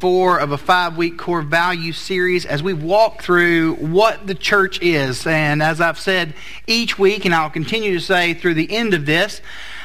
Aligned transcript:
four 0.00 0.38
of 0.40 0.50
a 0.50 0.56
five 0.56 0.96
week 0.96 1.18
core 1.18 1.42
value 1.42 1.92
series 1.92 2.46
as 2.46 2.62
we 2.62 2.72
walk 2.72 3.22
through 3.22 3.74
what 3.74 4.26
the 4.26 4.34
church 4.34 4.80
is. 4.80 5.26
And 5.26 5.62
as 5.62 5.78
I've 5.78 5.98
said 5.98 6.32
each 6.66 6.98
week, 6.98 7.26
and 7.26 7.34
I'll 7.34 7.50
continue 7.50 7.92
to 7.92 8.00
say 8.00 8.32
through 8.32 8.54
the 8.54 8.74
end 8.74 8.94
of 8.94 9.04
this, 9.04 9.42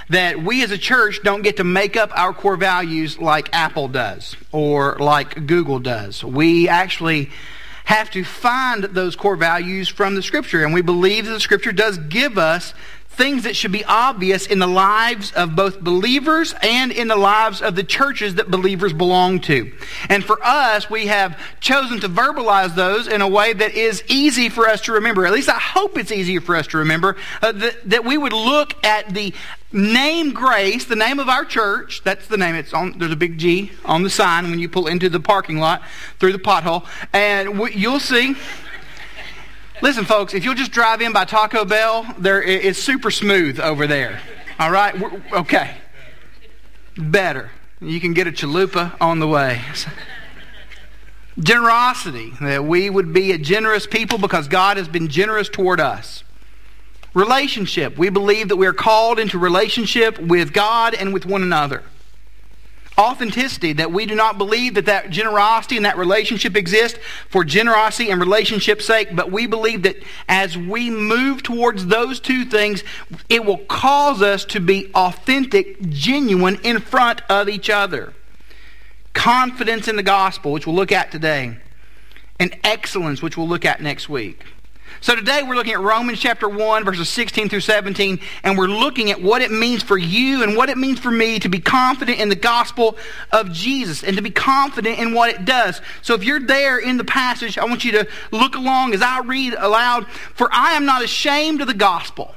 that 0.08 0.42
we 0.42 0.64
as 0.64 0.72
a 0.72 0.78
church 0.78 1.20
don't 1.22 1.42
get 1.42 1.58
to 1.58 1.66
make 1.66 1.98
up 1.98 2.18
our 2.18 2.34
core 2.34 2.56
values 2.56 3.20
like 3.20 3.54
Apple 3.54 3.90
does 3.90 4.38
or 4.54 4.96
like 5.00 5.48
Google 5.48 5.80
does. 5.80 6.24
We 6.24 6.70
actually 6.70 7.30
have 7.84 8.10
to 8.12 8.24
find 8.24 8.86
those 8.86 9.18
core 9.18 9.36
values 9.36 9.90
from 9.90 10.16
the 10.16 10.24
Scripture. 10.24 10.64
And 10.64 10.74
we 10.74 10.82
believe 10.82 11.26
that 11.26 11.32
the 11.32 11.42
Scripture 11.42 11.74
does 11.74 11.98
give 11.98 12.38
us 12.38 12.74
things 13.16 13.44
that 13.44 13.56
should 13.56 13.72
be 13.72 13.84
obvious 13.86 14.46
in 14.46 14.60
the 14.60 14.68
lives 14.68 15.32
of 15.32 15.56
both 15.56 15.80
believers 15.80 16.54
and 16.62 16.92
in 16.92 17.08
the 17.08 17.16
lives 17.16 17.62
of 17.62 17.76
the 17.76 17.84
churches 17.84 18.36
that 18.36 18.52
believers 18.52 18.94
belong 18.94 19.40
to. 19.42 19.72
And 20.10 20.24
for 20.24 20.38
us, 20.44 20.90
we 20.90 21.08
have 21.08 21.40
chosen 21.60 22.00
to 22.02 22.10
verbalize 22.10 22.76
those 22.76 23.08
in 23.08 23.22
a 23.22 23.28
way 23.28 23.54
that 23.54 23.74
is 23.74 24.04
easy 24.08 24.50
for 24.50 24.68
us 24.68 24.82
to 24.82 24.94
remember. 24.94 25.26
At 25.26 25.34
least 25.34 25.50
I 25.50 25.60
hope 25.60 25.98
it's 25.98 26.12
easier 26.12 26.42
for 26.42 26.56
us 26.56 26.68
to 26.68 26.78
remember 26.78 27.16
uh, 27.42 27.52
that, 27.54 27.90
that 27.90 28.06
we 28.06 28.18
would 28.18 28.34
look 28.34 28.84
at 28.86 29.14
the 29.14 29.34
name 29.72 30.34
Grace, 30.34 30.86
the 30.86 30.96
name 30.96 31.20
of 31.20 31.30
our 31.30 31.46
church. 31.46 32.02
That's 32.04 32.28
the 32.28 32.38
name. 32.38 32.56
It's 32.56 32.74
on. 32.74 32.98
There's 32.98 33.12
a 33.12 33.18
big 33.18 33.38
G 33.38 33.72
on 33.84 34.04
the 34.04 34.10
sign 34.10 34.50
when 34.50 34.60
you 34.60 34.70
pull 34.70 34.88
into 34.88 35.10
the 35.10 35.20
parking 35.20 35.58
lot 35.58 35.84
through 36.20 36.32
the 36.32 36.40
pothole, 36.40 36.86
and 37.14 37.58
you'll 37.74 38.00
see. 38.00 38.36
Listen, 39.82 40.06
folks, 40.06 40.34
if 40.34 40.46
you'll 40.46 40.56
just 40.56 40.72
drive 40.72 41.02
in 41.02 41.12
by 41.12 41.26
Taco 41.26 41.66
Bell, 41.66 42.06
there 42.18 42.42
it's 42.42 42.80
super 42.80 43.12
smooth 43.12 43.60
over 43.60 43.88
there. 43.88 44.22
All 44.58 44.72
right? 44.72 44.96
Okay. 45.34 45.76
Better. 46.98 47.52
You 47.82 48.00
can 48.00 48.14
get 48.14 48.26
a 48.26 48.32
chalupa 48.32 48.96
on 49.02 49.20
the 49.20 49.28
way. 49.28 49.62
Generosity, 51.38 52.32
that 52.40 52.64
we 52.64 52.90
would 52.90 53.12
be 53.12 53.34
a 53.34 53.38
generous 53.38 53.86
people 53.86 54.18
because 54.18 54.48
God 54.48 54.78
has 54.78 54.88
been 54.88 55.10
generous 55.10 55.50
toward 55.50 55.82
us. 55.82 56.24
Relationship, 57.14 57.98
we 57.98 58.10
believe 58.10 58.48
that 58.50 58.56
we 58.56 58.68
are 58.68 58.74
called 58.74 59.20
into 59.20 59.38
relationship 59.38 60.18
with 60.20 60.54
God 60.54 60.94
and 60.94 61.14
with 61.14 61.26
one 61.26 61.42
another 61.42 61.84
authenticity, 62.98 63.74
that 63.74 63.92
we 63.92 64.06
do 64.06 64.16
not 64.16 64.38
believe 64.38 64.76
that 64.76 64.86
that 64.86 65.10
generosity 65.10 65.76
and 65.76 65.86
that 65.86 65.98
relationship 65.98 66.56
exist 66.56 66.98
for 67.30 67.44
generosity 67.44 68.10
and 68.10 68.20
relationship's 68.20 68.86
sake, 68.86 69.10
but 69.14 69.32
we 69.32 69.48
believe 69.48 69.84
that 69.84 69.98
as 70.30 70.58
we 70.58 70.90
move 70.90 71.44
towards 71.44 71.88
those 71.88 72.20
two 72.20 72.46
things, 72.46 72.84
it 73.30 73.46
will 73.46 73.58
cause 73.58 74.22
us 74.22 74.46
to 74.46 74.60
be 74.60 74.92
authentic, 74.96 75.82
genuine 75.90 76.60
in 76.64 76.80
front 76.80 77.22
of 77.30 77.50
each 77.50 77.70
other. 77.70 78.14
Confidence 79.14 79.88
in 79.88 79.96
the 79.96 80.04
gospel, 80.04 80.52
which 80.52 80.68
we'll 80.68 80.76
look 80.76 80.92
at 80.92 81.12
today, 81.12 81.58
and 82.40 82.58
excellence, 82.64 83.22
which 83.22 83.38
we'll 83.38 83.48
look 83.48 83.66
at 83.66 83.82
next 83.82 84.10
week. 84.10 84.44
So 85.02 85.16
today 85.16 85.42
we're 85.44 85.56
looking 85.56 85.74
at 85.74 85.82
Romans 85.82 86.20
chapter 86.20 86.48
1, 86.48 86.86
verses 86.86 87.10
16 87.10 87.50
through 87.50 87.60
17, 87.60 88.20
and 88.44 88.58
we're 88.58 88.68
looking 88.68 89.12
at 89.12 89.22
what 89.22 89.42
it 89.42 89.52
means 89.52 89.84
for 89.84 89.98
you 89.98 90.42
and 90.42 90.56
what 90.56 90.70
it 90.70 90.78
means 90.78 91.00
for 91.00 91.12
me 91.12 91.38
to 91.40 91.50
be 91.50 91.60
confident 91.60 92.20
in 92.20 92.30
the 92.30 92.36
gospel 92.36 92.98
of 93.32 93.52
Jesus 93.52 94.04
and 94.04 94.16
to 94.16 94.24
be 94.24 94.30
confident 94.30 94.98
in 94.98 95.14
what 95.14 95.30
it 95.30 95.46
does. 95.46 95.82
So 96.02 96.16
if 96.16 96.24
you're 96.24 96.40
there 96.40 96.80
in 96.80 96.98
the 96.98 97.04
passage, 97.04 97.58
I 97.58 97.66
want 97.66 97.84
you 97.84 97.92
to 97.92 98.08
look 98.32 98.56
along 98.56 98.94
as 98.94 99.02
I 99.02 99.20
read 99.20 99.54
aloud. 99.54 100.08
For 100.34 100.50
I 100.52 100.74
am 100.74 100.86
not 100.86 101.04
ashamed 101.04 101.62
of 101.62 101.68
the 101.68 101.74
gospel. 101.74 102.34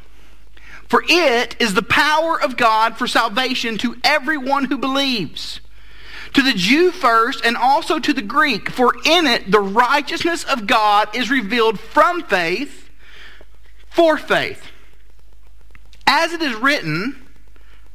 For 0.89 1.05
it 1.09 1.56
is 1.61 1.75
the 1.75 1.83
power 1.83 2.41
of 2.41 2.56
God 2.56 2.97
for 2.97 3.06
salvation 3.06 3.78
to 3.78 3.97
everyone 4.03 4.65
who 4.65 4.78
believes 4.78 5.61
to 6.34 6.43
the 6.43 6.53
Jew 6.53 6.91
first 6.91 7.45
and 7.45 7.57
also 7.57 7.98
to 7.98 8.12
the 8.12 8.23
Greek, 8.23 8.71
for 8.71 8.95
in 9.05 9.27
it 9.27 9.51
the 9.51 9.61
righteousness 9.61 10.45
of 10.45 10.67
God 10.67 11.15
is 11.15 11.31
revealed 11.31 11.81
from 11.81 12.23
faith 12.23 12.89
for 13.91 14.17
faith. 14.17 14.62
As 16.06 16.33
it 16.33 16.41
is 16.41 16.55
written, 16.55 17.27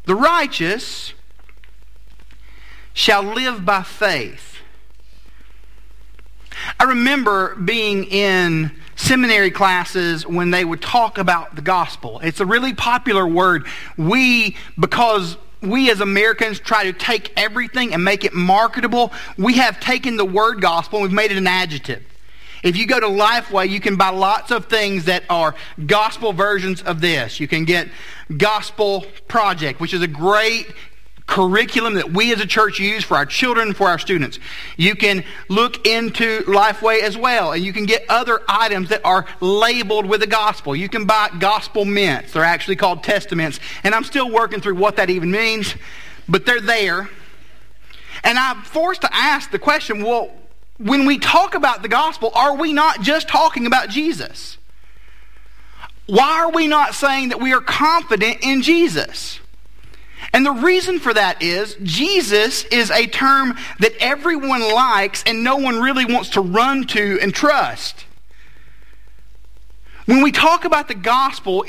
the 0.06 0.16
righteous 0.16 1.14
shall 2.94 3.24
live 3.24 3.66
by 3.66 3.84
faith. 3.84 4.58
I 6.80 6.84
remember 6.84 7.56
being 7.56 8.04
in 8.06 8.72
seminary 8.96 9.52
classes 9.52 10.28
when 10.28 10.52
they 10.52 10.64
would 10.64 10.82
talk 10.82 11.18
about 11.18 11.56
the 11.56 11.62
gospel. 11.62 12.20
It's 12.24 12.40
a 12.40 12.46
really 12.46 12.74
popular 12.74 13.28
word. 13.28 13.66
We, 13.98 14.56
because 14.80 15.38
we 15.64 15.90
as 15.90 16.02
Americans 16.02 16.60
try 16.60 16.84
to 16.84 16.94
take 16.94 17.34
everything 17.38 17.94
and 17.94 18.04
make 18.04 18.26
it 18.26 18.34
marketable. 18.34 19.12
We 19.38 19.56
have 19.56 19.80
taken 19.80 20.18
the 20.18 20.26
word 20.26 20.62
gospel 20.62 21.00
and 21.00 21.04
we've 21.04 21.16
made 21.16 21.32
it 21.32 21.38
an 21.38 21.48
adjective. 21.48 22.04
If 22.64 22.78
you 22.78 22.88
go 22.88 23.00
to 23.00 23.08
Lifeway, 23.08 23.70
you 23.70 23.82
can 23.82 23.98
buy 23.98 24.10
lots 24.10 24.50
of 24.52 24.68
things 24.68 25.06
that 25.06 25.24
are 25.30 25.54
gospel 25.86 26.32
versions 26.32 26.82
of 26.82 27.02
this. 27.02 27.40
You 27.40 27.48
can 27.48 27.66
get 27.66 27.90
Gospel 28.38 29.06
Project, 29.28 29.82
which 29.82 29.94
is 29.94 30.02
a 30.02 30.08
great 30.08 30.68
curriculum 31.26 31.96
that 31.96 32.12
we 32.12 32.34
as 32.34 32.42
a 32.42 32.46
church 32.46 32.80
use 32.80 33.04
for 33.04 33.16
our 33.16 33.26
children 33.26 33.74
for 33.74 33.88
our 33.88 33.98
students. 33.98 34.40
You 34.78 34.96
can 34.96 35.24
look 35.48 35.88
into 35.88 36.42
Lifeway 36.42 37.02
as 37.02 37.18
well, 37.18 37.54
and 37.54 37.64
you 37.64 37.74
can 37.74 37.86
get 37.86 38.06
other 38.10 38.42
items 38.48 38.90
that 38.90 39.02
are 39.06 39.26
labeled 39.40 40.06
with 40.06 40.20
the 40.20 40.28
gospel. 40.28 40.76
You 40.76 40.90
can 40.90 41.06
buy 41.06 41.30
gospel 41.40 41.86
mints. 41.86 42.34
They're 42.34 42.44
actually 42.44 42.76
called 42.76 43.04
testaments, 43.04 43.60
and 43.84 43.96
I'm 43.96 44.04
still 44.04 44.30
working 44.30 44.62
through 44.62 44.76
what 44.76 44.98
that 44.98 45.10
even 45.10 45.32
means, 45.32 45.76
but 46.28 46.46
they're 46.46 46.62
there. 46.62 47.10
And 48.24 48.38
I'm 48.38 48.62
forced 48.62 49.02
to 49.02 49.10
ask 49.14 49.52
the 49.52 49.60
question, 49.60 50.04
well, 50.04 50.32
when 50.78 51.06
we 51.06 51.20
talk 51.20 51.56
about 51.56 51.82
the 51.82 51.88
gospel, 51.88 52.32
are 52.36 52.56
we 52.56 52.74
not 52.74 53.02
just 53.02 53.28
talking 53.28 53.66
about 53.66 53.90
Jesus? 53.90 54.58
Why 56.06 56.40
are 56.40 56.52
we 56.52 56.68
not 56.68 56.96
saying 56.96 57.30
that 57.30 57.40
we 57.40 57.54
are 57.54 57.62
confident 57.62 58.40
in 58.42 58.62
Jesus? 58.62 59.40
And 60.34 60.44
the 60.44 60.52
reason 60.52 61.00
for 61.00 61.14
that 61.14 61.44
is 61.44 61.76
Jesus 61.84 62.64
is 62.66 62.90
a 62.90 63.06
term 63.06 63.56
that 63.80 63.94
everyone 64.00 64.62
likes 64.62 65.24
and 65.28 65.44
no 65.44 65.58
one 65.58 65.80
really 65.80 66.06
wants 66.06 66.30
to 66.30 66.42
run 66.42 66.86
to 66.88 67.20
and 67.22 67.34
trust. 67.34 68.06
When 70.06 70.24
we 70.24 70.32
talk 70.32 70.66
about 70.66 70.88
the 70.88 70.96
gospel 70.96 71.64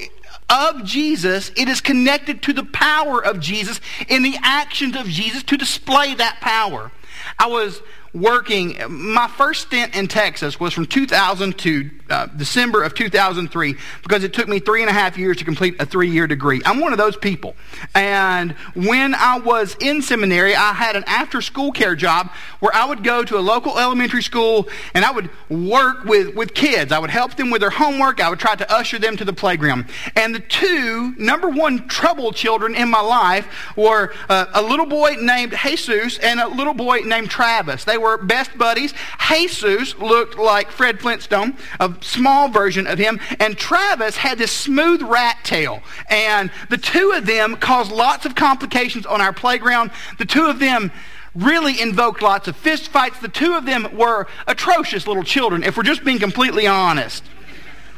of 0.49 0.85
Jesus, 0.85 1.53
it 1.57 1.69
is 1.69 1.81
connected 1.81 2.43
to 2.43 2.53
the 2.53 2.65
power 2.65 3.23
of 3.23 3.39
Jesus 3.39 3.81
in 4.09 4.23
the 4.23 4.37
actions 4.43 4.97
of 4.97 5.07
Jesus 5.07 5.43
to 5.45 5.57
display 5.57 6.15
that 6.15 6.41
power. 6.41 6.91
I 7.39 7.47
was 7.47 7.83
working, 8.15 8.79
my 8.89 9.27
first 9.27 9.63
stint 9.63 9.97
in 9.97 10.07
Texas 10.07 10.61
was 10.61 10.73
from 10.73 10.87
2000 10.87 11.59
to 11.59 11.91
uh, 12.11 12.27
December 12.27 12.83
of 12.83 12.95
2003 12.95 13.77
because 14.03 14.25
it 14.25 14.33
took 14.33 14.47
me 14.47 14.61
three 14.61 14.83
and 14.83 14.91
a 14.91 14.93
half 14.93 15.19
years 15.19 15.39
to 15.39 15.45
complete 15.45 15.75
a 15.81 15.87
three 15.87 16.11
year 16.11 16.27
degree. 16.27 16.63
I'm 16.65 16.81
one 16.81 16.93
of 16.93 16.99
those 16.99 17.17
people. 17.17 17.57
And 17.95 18.53
when 18.75 19.15
I 19.15 19.39
was 19.39 19.77
in 19.81 20.03
seminary, 20.03 20.55
I 20.55 20.75
had 20.75 20.97
an 20.97 21.05
after 21.07 21.41
school 21.41 21.73
care 21.73 21.97
job 21.97 22.31
where 22.61 22.75
I 22.75 22.85
would 22.85 23.03
go 23.03 23.25
to 23.25 23.39
a 23.39 23.41
local 23.41 23.79
elementary 23.79 24.23
school 24.23 24.69
and 24.95 25.05
I 25.05 25.11
would 25.11 25.31
work 25.49 26.05
with, 26.05 26.35
with 26.37 26.55
kids. 26.55 26.93
I 26.93 26.99
would 26.99 27.11
help 27.11 27.35
them 27.35 27.51
with 27.51 27.63
their 27.63 27.71
homework. 27.71 28.21
I 28.21 28.29
would 28.29 28.39
try 28.39 28.55
to 28.55 28.73
usher 28.73 28.99
them 28.99 29.17
to 29.17 29.25
the 29.25 29.33
playground. 29.33 29.87
And 30.15 30.35
the 30.35 30.41
two 30.41 31.15
number 31.19 31.49
one 31.49 31.89
trouble 31.89 32.33
children 32.33 32.75
in 32.75 32.91
my 32.91 33.01
life 33.01 33.49
were 33.77 34.13
uh, 34.29 34.47
a 34.53 34.63
little 34.63 34.87
boy 34.87 35.17
named 35.21 35.55
Jesus 35.63 36.19
and 36.19 36.39
a 36.39 36.49
little 36.49 36.75
boy 36.75 36.99
named 36.99 37.31
Travis. 37.31 37.85
They 37.85 37.99
were 37.99 38.04
best 38.19 38.57
buddies. 38.57 38.95
Jesus 39.29 39.97
looked 39.99 40.39
like 40.39 40.71
Fred 40.71 41.01
Flintstone, 41.01 41.57
a 41.81 41.95
small 42.01 42.49
version 42.49 42.87
of 42.87 42.99
him, 42.99 43.21
and 43.41 43.57
Travis 43.57 44.17
had 44.17 44.39
this 44.39 44.53
smooth 44.53 45.03
rat 45.03 45.39
tail. 45.45 45.83
And 46.09 46.51
the 46.71 46.79
two 46.79 47.13
of 47.13 47.27
them 47.27 47.57
caused 47.57 47.91
lots 47.91 48.27
of 48.27 48.35
complications 48.35 49.07
on 49.07 49.21
our 49.21 49.33
playground. 49.33 49.91
The 50.19 50.25
two 50.25 50.47
of 50.47 50.59
them 50.59 50.93
really 51.35 51.81
invoked 51.81 52.23
lots 52.23 52.49
of 52.49 52.57
fist 52.57 52.89
fights. 52.89 53.19
The 53.19 53.29
two 53.29 53.55
of 53.55 53.67
them 53.67 53.97
were 53.97 54.27
atrocious 54.47 55.07
little 55.07 55.25
children, 55.25 55.63
if 55.65 55.77
we're 55.77 55.83
just 55.83 56.05
being 56.05 56.19
completely 56.19 56.67
honest. 56.67 57.25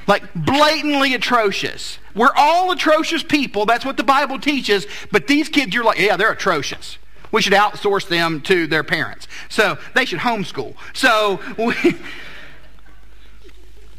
Like 0.07 0.23
blatantly 0.35 1.15
atrocious. 1.15 1.99
We're 2.15 2.35
all 2.37 2.71
atrocious 2.71 3.23
people. 3.23 3.67
That's 3.67 3.85
what 3.85 3.97
the 3.97 4.05
Bible 4.05 4.39
teaches. 4.39 4.87
But 5.11 5.27
these 5.27 5.49
kids, 5.49 5.75
you're 5.75 5.85
like, 5.85 5.99
yeah, 5.99 6.17
they're 6.17 6.33
atrocious. 6.33 6.97
We 7.33 7.43
should 7.43 7.53
outsource 7.53 8.09
them 8.09 8.41
to 8.43 8.67
their 8.67 8.85
parents. 8.85 9.29
So 9.49 9.79
they 9.95 10.05
should 10.05 10.21
homeschool. 10.21 10.75
So 10.95 11.41
we, 11.59 11.75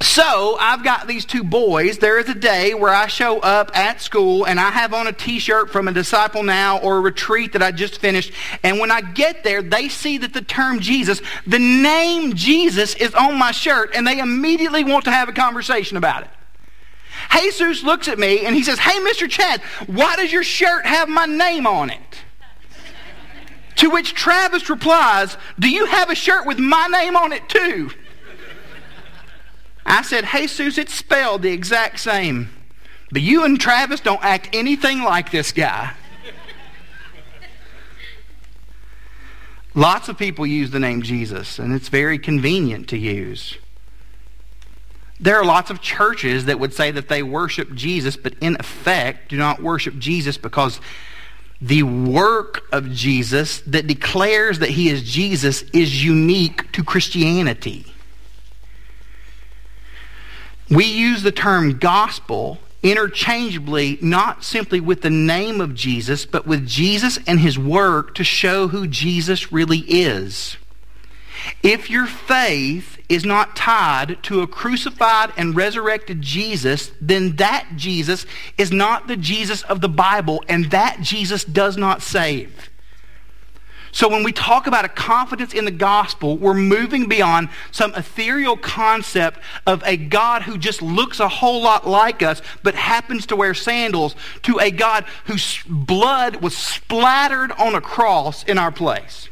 so 0.02 0.58
I've 0.60 0.84
got 0.84 1.08
these 1.08 1.26
two 1.26 1.44
boys. 1.44 1.98
There 1.98 2.20
is 2.20 2.30
a 2.30 2.36
day 2.36 2.74
where 2.74 2.94
I 2.94 3.08
show 3.08 3.40
up 3.40 3.76
at 3.76 4.02
school 4.02 4.46
and 4.46 4.60
I 4.60 4.72
have 4.72 4.94
on 4.94 5.08
a 5.08 5.14
t-shirt 5.14 5.72
from 5.72 5.88
a 5.88 5.92
Disciple 5.92 6.44
Now 6.44 6.80
or 6.80 6.98
a 6.98 7.02
retreat 7.02 7.54
that 7.54 7.64
I 7.64 7.72
just 7.72 8.00
finished. 8.00 8.32
And 8.64 8.80
when 8.80 8.92
I 8.92 9.02
get 9.02 9.44
there, 9.44 9.62
they 9.62 9.90
see 9.90 10.18
that 10.20 10.34
the 10.34 10.42
term 10.42 10.80
Jesus, 10.80 11.22
the 11.46 11.60
name 11.60 12.34
Jesus 12.36 12.96
is 12.96 13.14
on 13.14 13.38
my 13.38 13.52
shirt 13.52 13.92
and 13.96 14.08
they 14.08 14.20
immediately 14.20 14.84
want 14.84 15.06
to 15.06 15.12
have 15.12 15.30
a 15.30 15.34
conversation 15.34 15.98
about 15.98 16.24
it. 16.24 16.30
Jesus 17.32 17.84
looks 17.84 18.08
at 18.08 18.20
me 18.20 18.46
and 18.46 18.56
he 18.56 18.64
says, 18.64 18.80
Hey, 18.80 19.00
Mr. 19.00 19.30
Chad, 19.30 19.62
why 19.88 20.16
does 20.16 20.32
your 20.32 20.44
shirt 20.44 20.86
have 20.86 21.10
my 21.10 21.26
name 21.26 21.68
on 21.68 21.90
it? 21.90 22.24
To 23.78 23.90
which 23.90 24.14
Travis 24.14 24.70
replies, 24.70 25.38
Do 25.60 25.70
you 25.70 25.86
have 25.86 26.10
a 26.10 26.16
shirt 26.16 26.46
with 26.46 26.60
my 26.60 26.88
name 26.88 27.16
on 27.16 27.32
it 27.32 27.48
too? 27.48 27.92
I 29.86 30.02
said, 30.02 30.26
Jesus, 30.26 30.78
it's 30.78 30.94
spelled 30.94 31.44
the 31.44 31.52
exact 31.52 32.00
same. 32.00 32.50
But 33.12 33.22
you 33.22 33.46
and 33.46 33.60
Travis 33.60 34.02
don't 34.02 34.24
act 34.24 34.50
anything 34.52 35.02
like 35.02 35.32
this 35.32 35.52
guy. 35.52 35.94
Lots 39.74 40.10
of 40.10 40.18
people 40.18 40.46
use 40.46 40.72
the 40.72 40.80
name 40.80 41.04
Jesus, 41.04 41.60
and 41.60 41.74
it's 41.74 41.88
very 41.88 42.18
convenient 42.18 42.90
to 42.90 42.98
use. 42.98 43.58
There 45.20 45.36
are 45.36 45.46
lots 45.46 45.70
of 45.70 45.82
churches 45.82 46.46
that 46.46 46.60
would 46.60 46.74
say 46.74 46.90
that 46.92 47.10
they 47.10 47.22
worship 47.22 47.74
Jesus, 47.76 48.18
but 48.18 48.34
in 48.42 48.58
effect 48.60 49.30
do 49.30 49.38
not 49.38 49.62
worship 49.62 49.98
Jesus 50.00 50.36
because 50.38 50.82
the 51.62 51.84
work 51.84 52.64
of 52.72 52.92
Jesus 52.92 53.62
that 53.62 53.88
declares 53.88 54.60
that 54.60 54.70
he 54.70 54.90
is 54.90 55.04
Jesus 55.04 55.64
is 55.74 56.04
unique 56.04 56.72
to 56.74 56.84
Christianity. 56.84 57.86
We 60.70 60.86
use 60.86 61.24
the 61.24 61.32
term 61.32 61.78
gospel 61.80 62.60
interchangeably, 62.84 63.98
not 64.02 64.44
simply 64.44 64.80
with 64.80 65.02
the 65.02 65.10
name 65.10 65.62
of 65.62 65.74
Jesus, 65.74 66.26
but 66.26 66.46
with 66.46 66.68
Jesus 66.68 67.18
and 67.26 67.40
his 67.40 67.58
work 67.58 68.14
to 68.16 68.24
show 68.24 68.68
who 68.68 68.88
Jesus 68.88 69.52
really 69.52 69.80
is. 69.80 70.58
If 71.64 71.90
your 71.90 72.06
faith 72.06 72.98
is 73.10 73.26
not 73.26 73.56
tied 73.56 74.22
to 74.24 74.42
a 74.42 74.48
crucified 74.48 75.32
and 75.38 75.56
resurrected 75.56 76.22
Jesus, 76.22 76.92
then 77.00 77.36
that 77.38 77.70
Jesus 77.76 78.26
is 78.58 78.72
not 78.72 79.08
the 79.08 79.18
Jesus 79.18 79.64
of 79.64 79.82
the 79.82 79.90
Bible, 79.90 80.44
and 80.50 80.66
that 80.72 81.02
Jesus 81.02 81.44
does 81.44 81.78
not 81.78 82.02
save. 82.02 82.70
So 83.92 84.10
when 84.10 84.24
we 84.24 84.32
talk 84.32 84.68
about 84.68 84.86
a 84.86 84.90
confidence 84.90 85.54
in 85.54 85.66
the 85.66 85.72
gospel, 85.72 86.38
we're 86.38 86.54
moving 86.54 87.08
beyond 87.08 87.50
some 87.72 87.96
ethereal 87.96 88.56
concept 88.56 89.40
of 89.66 89.82
a 89.86 89.98
God 89.98 90.44
who 90.44 90.58
just 90.58 90.82
looks 90.82 91.20
a 91.20 91.28
whole 91.28 91.64
lot 91.64 91.88
like 91.88 92.22
us 92.22 92.42
but 92.62 92.76
happens 92.76 93.26
to 93.28 93.36
wear 93.36 93.54
sandals 93.54 94.16
to 94.44 94.60
a 94.60 94.70
God 94.70 95.06
whose 95.26 95.64
blood 95.66 96.38
was 96.38 96.56
splattered 96.56 97.52
on 97.54 97.74
a 97.74 97.82
cross 97.82 98.44
in 98.44 98.58
our 98.58 98.72
place 98.72 99.30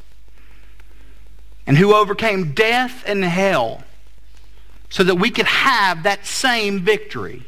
and 1.67 1.77
who 1.77 1.93
overcame 1.93 2.53
death 2.53 3.03
and 3.05 3.23
hell 3.23 3.83
so 4.89 5.03
that 5.03 5.15
we 5.15 5.29
could 5.29 5.47
have 5.47 6.03
that 6.03 6.25
same 6.25 6.81
victory. 6.81 7.43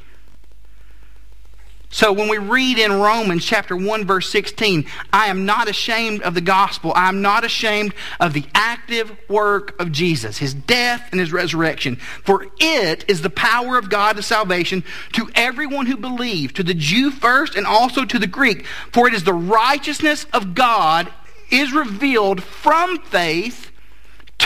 So 1.90 2.12
when 2.12 2.28
we 2.28 2.38
read 2.38 2.78
in 2.78 2.92
Romans 2.92 3.46
chapter 3.46 3.76
1 3.76 4.06
verse 4.06 4.30
16, 4.30 4.86
I 5.14 5.28
am 5.28 5.46
not 5.46 5.70
ashamed 5.70 6.22
of 6.22 6.34
the 6.34 6.42
gospel. 6.42 6.92
I 6.94 7.08
am 7.08 7.22
not 7.22 7.46
ashamed 7.46 7.94
of 8.20 8.34
the 8.34 8.46
active 8.54 9.16
work 9.30 9.80
of 9.80 9.94
Jesus, 9.94 10.38
his 10.38 10.54
death 10.54 11.08
and 11.12 11.20
his 11.20 11.32
resurrection. 11.32 11.96
For 11.96 12.48
it 12.60 13.06
is 13.08 13.22
the 13.22 13.30
power 13.30 13.78
of 13.78 13.90
God 13.90 14.18
to 14.18 14.22
salvation 14.22 14.84
to 15.14 15.30
everyone 15.34 15.86
who 15.86 15.96
believes, 15.96 16.54
to 16.54 16.64
the 16.64 16.74
Jew 16.74 17.10
first 17.10 17.56
and 17.56 17.66
also 17.66 18.04
to 18.04 18.20
the 18.20 18.28
Greek. 18.28 18.66
For 18.92 19.08
it 19.08 19.14
is 19.14 19.24
the 19.24 19.34
righteousness 19.34 20.26
of 20.34 20.56
God 20.56 21.12
is 21.50 21.72
revealed 21.72 22.44
from 22.44 23.00
faith 23.00 23.72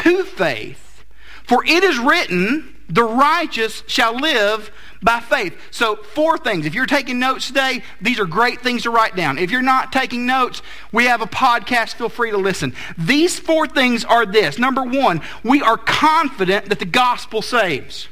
to 0.03 0.23
faith. 0.23 1.03
For 1.43 1.63
it 1.65 1.83
is 1.83 1.99
written, 1.99 2.75
the 2.87 3.03
righteous 3.03 3.83
shall 3.87 4.15
live 4.15 4.71
by 5.01 5.19
faith. 5.19 5.57
So, 5.71 5.95
four 5.95 6.37
things. 6.37 6.65
If 6.65 6.75
you're 6.75 6.85
taking 6.85 7.19
notes 7.19 7.47
today, 7.47 7.83
these 8.01 8.19
are 8.19 8.25
great 8.25 8.61
things 8.61 8.83
to 8.83 8.91
write 8.91 9.15
down. 9.15 9.37
If 9.37 9.49
you're 9.49 9.61
not 9.61 9.91
taking 9.91 10.25
notes, 10.25 10.61
we 10.91 11.05
have 11.05 11.21
a 11.21 11.25
podcast. 11.25 11.95
Feel 11.95 12.09
free 12.09 12.31
to 12.31 12.37
listen. 12.37 12.75
These 12.97 13.39
four 13.39 13.67
things 13.67 14.05
are 14.05 14.25
this. 14.25 14.59
Number 14.59 14.83
one, 14.83 15.21
we 15.43 15.61
are 15.61 15.77
confident 15.77 16.67
that 16.67 16.79
the 16.79 16.85
gospel 16.85 17.41
saves. 17.41 18.07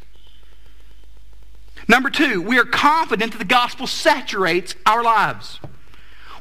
Number 1.87 2.09
two, 2.09 2.41
we 2.41 2.57
are 2.59 2.65
confident 2.65 3.33
that 3.33 3.39
the 3.39 3.45
gospel 3.45 3.87
saturates 3.87 4.75
our 4.85 5.03
lives. 5.03 5.59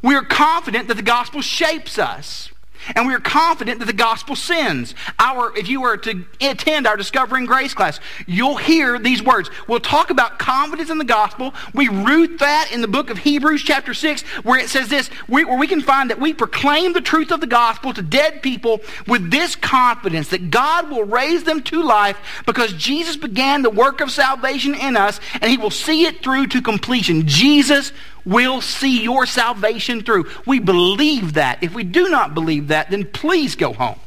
We 0.02 0.14
are 0.14 0.24
confident 0.24 0.88
that 0.88 0.96
the 0.96 1.02
gospel 1.02 1.42
shapes 1.42 1.98
us. 1.98 2.50
And 2.94 3.06
we 3.06 3.14
are 3.14 3.20
confident 3.20 3.78
that 3.80 3.86
the 3.86 3.92
gospel 3.92 4.36
sends. 4.36 4.94
Our, 5.18 5.56
if 5.56 5.68
you 5.68 5.80
were 5.80 5.96
to 5.98 6.24
attend 6.40 6.86
our 6.86 6.96
Discovering 6.96 7.46
Grace 7.46 7.74
class, 7.74 8.00
you'll 8.26 8.56
hear 8.56 8.98
these 8.98 9.22
words. 9.22 9.50
We'll 9.66 9.80
talk 9.80 10.10
about 10.10 10.38
confidence 10.38 10.90
in 10.90 10.98
the 10.98 11.04
gospel. 11.04 11.54
We 11.74 11.88
root 11.88 12.38
that 12.38 12.70
in 12.72 12.80
the 12.80 12.88
book 12.88 13.10
of 13.10 13.18
Hebrews 13.18 13.62
chapter 13.62 13.94
6 13.94 14.22
where 14.42 14.58
it 14.58 14.68
says 14.68 14.88
this, 14.88 15.08
where 15.26 15.58
we 15.58 15.66
can 15.66 15.80
find 15.80 16.10
that 16.10 16.20
we 16.20 16.32
proclaim 16.32 16.92
the 16.92 17.00
truth 17.00 17.30
of 17.30 17.40
the 17.40 17.46
gospel 17.46 17.92
to 17.92 18.02
dead 18.02 18.42
people 18.42 18.80
with 19.06 19.30
this 19.30 19.56
confidence 19.56 20.28
that 20.28 20.50
God 20.50 20.90
will 20.90 21.04
raise 21.04 21.44
them 21.44 21.62
to 21.64 21.82
life 21.82 22.18
because 22.46 22.72
Jesus 22.72 23.16
began 23.16 23.62
the 23.62 23.70
work 23.70 24.00
of 24.00 24.10
salvation 24.10 24.74
in 24.74 24.96
us 24.96 25.20
and 25.40 25.50
he 25.50 25.56
will 25.56 25.70
see 25.70 26.04
it 26.04 26.22
through 26.22 26.46
to 26.48 26.62
completion. 26.62 27.26
Jesus 27.26 27.92
will 28.28 28.60
see 28.60 29.02
your 29.02 29.26
salvation 29.26 30.02
through. 30.02 30.26
We 30.46 30.60
believe 30.60 31.34
that. 31.34 31.62
If 31.62 31.74
we 31.74 31.84
do 31.84 32.08
not 32.08 32.34
believe 32.34 32.68
that, 32.68 32.90
then 32.90 33.06
please 33.06 33.56
go 33.56 33.72
home. 33.72 33.98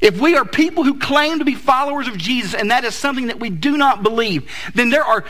If 0.00 0.20
we 0.20 0.36
are 0.36 0.44
people 0.44 0.84
who 0.84 0.98
claim 0.98 1.40
to 1.40 1.44
be 1.44 1.54
followers 1.54 2.06
of 2.06 2.16
Jesus 2.16 2.54
and 2.54 2.70
that 2.70 2.84
is 2.84 2.94
something 2.94 3.26
that 3.26 3.40
we 3.40 3.50
do 3.50 3.76
not 3.76 4.02
believe, 4.02 4.48
then 4.74 4.90
there 4.90 5.04
are, 5.04 5.24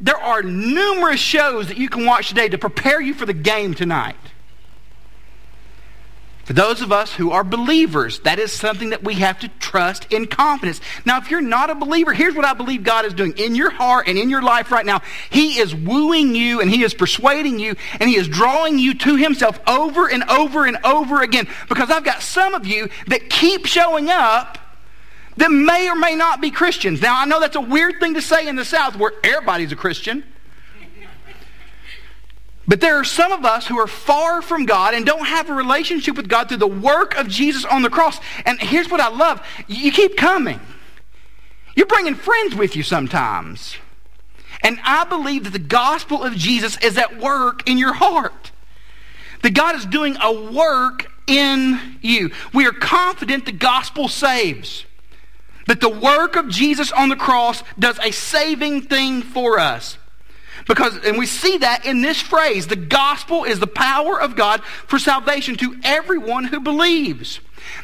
there 0.00 0.18
are 0.18 0.42
numerous 0.42 1.20
shows 1.20 1.68
that 1.68 1.76
you 1.76 1.88
can 1.88 2.04
watch 2.04 2.28
today 2.28 2.48
to 2.48 2.58
prepare 2.58 3.00
you 3.00 3.14
for 3.14 3.26
the 3.26 3.32
game 3.32 3.74
tonight. 3.74 4.16
For 6.48 6.54
those 6.54 6.80
of 6.80 6.92
us 6.92 7.12
who 7.12 7.30
are 7.30 7.44
believers, 7.44 8.20
that 8.20 8.38
is 8.38 8.50
something 8.50 8.88
that 8.88 9.04
we 9.04 9.16
have 9.16 9.38
to 9.40 9.48
trust 9.60 10.10
in 10.10 10.26
confidence. 10.26 10.80
Now, 11.04 11.18
if 11.18 11.30
you're 11.30 11.42
not 11.42 11.68
a 11.68 11.74
believer, 11.74 12.14
here's 12.14 12.34
what 12.34 12.46
I 12.46 12.54
believe 12.54 12.84
God 12.84 13.04
is 13.04 13.12
doing 13.12 13.36
in 13.36 13.54
your 13.54 13.68
heart 13.68 14.08
and 14.08 14.16
in 14.16 14.30
your 14.30 14.40
life 14.40 14.72
right 14.72 14.86
now. 14.86 15.02
He 15.28 15.58
is 15.58 15.74
wooing 15.74 16.34
you 16.34 16.62
and 16.62 16.70
He 16.70 16.84
is 16.84 16.94
persuading 16.94 17.58
you 17.58 17.76
and 18.00 18.08
He 18.08 18.16
is 18.16 18.28
drawing 18.28 18.78
you 18.78 18.94
to 18.94 19.16
Himself 19.16 19.60
over 19.68 20.08
and 20.08 20.24
over 20.24 20.64
and 20.64 20.78
over 20.84 21.20
again. 21.20 21.48
Because 21.68 21.90
I've 21.90 22.04
got 22.04 22.22
some 22.22 22.54
of 22.54 22.66
you 22.66 22.88
that 23.08 23.28
keep 23.28 23.66
showing 23.66 24.08
up 24.08 24.56
that 25.36 25.50
may 25.50 25.90
or 25.90 25.96
may 25.96 26.14
not 26.14 26.40
be 26.40 26.50
Christians. 26.50 27.02
Now, 27.02 27.20
I 27.20 27.26
know 27.26 27.40
that's 27.40 27.56
a 27.56 27.60
weird 27.60 28.00
thing 28.00 28.14
to 28.14 28.22
say 28.22 28.48
in 28.48 28.56
the 28.56 28.64
South 28.64 28.96
where 28.96 29.12
everybody's 29.22 29.72
a 29.72 29.76
Christian. 29.76 30.24
But 32.68 32.82
there 32.82 32.96
are 32.96 33.04
some 33.04 33.32
of 33.32 33.46
us 33.46 33.66
who 33.66 33.78
are 33.78 33.86
far 33.86 34.42
from 34.42 34.66
God 34.66 34.92
and 34.92 35.06
don't 35.06 35.24
have 35.24 35.48
a 35.48 35.54
relationship 35.54 36.16
with 36.16 36.28
God 36.28 36.48
through 36.48 36.58
the 36.58 36.66
work 36.66 37.16
of 37.16 37.26
Jesus 37.26 37.64
on 37.64 37.80
the 37.80 37.88
cross. 37.88 38.20
And 38.44 38.60
here's 38.60 38.90
what 38.90 39.00
I 39.00 39.08
love 39.08 39.44
you 39.66 39.90
keep 39.90 40.18
coming. 40.18 40.60
You're 41.74 41.86
bringing 41.86 42.14
friends 42.14 42.54
with 42.54 42.76
you 42.76 42.82
sometimes. 42.82 43.76
And 44.60 44.78
I 44.84 45.04
believe 45.04 45.44
that 45.44 45.52
the 45.52 45.58
gospel 45.58 46.22
of 46.22 46.34
Jesus 46.34 46.76
is 46.78 46.98
at 46.98 47.18
work 47.18 47.68
in 47.68 47.78
your 47.78 47.94
heart. 47.94 48.52
That 49.42 49.54
God 49.54 49.76
is 49.76 49.86
doing 49.86 50.16
a 50.20 50.50
work 50.52 51.10
in 51.26 51.98
you. 52.02 52.32
We 52.52 52.66
are 52.66 52.72
confident 52.72 53.46
the 53.46 53.52
gospel 53.52 54.08
saves. 54.08 54.84
That 55.68 55.80
the 55.80 55.88
work 55.88 56.34
of 56.34 56.48
Jesus 56.48 56.90
on 56.90 57.08
the 57.08 57.16
cross 57.16 57.62
does 57.78 57.98
a 58.00 58.10
saving 58.10 58.82
thing 58.82 59.22
for 59.22 59.58
us. 59.58 59.97
Because, 60.68 60.98
and 60.98 61.16
we 61.16 61.24
see 61.24 61.56
that 61.58 61.86
in 61.86 62.02
this 62.02 62.20
phrase, 62.20 62.66
the 62.66 62.76
gospel 62.76 63.44
is 63.44 63.58
the 63.58 63.66
power 63.66 64.20
of 64.20 64.36
God 64.36 64.62
for 64.62 64.98
salvation 64.98 65.56
to 65.56 65.80
everyone 65.82 66.44
who 66.44 66.60
believes. 66.60 67.40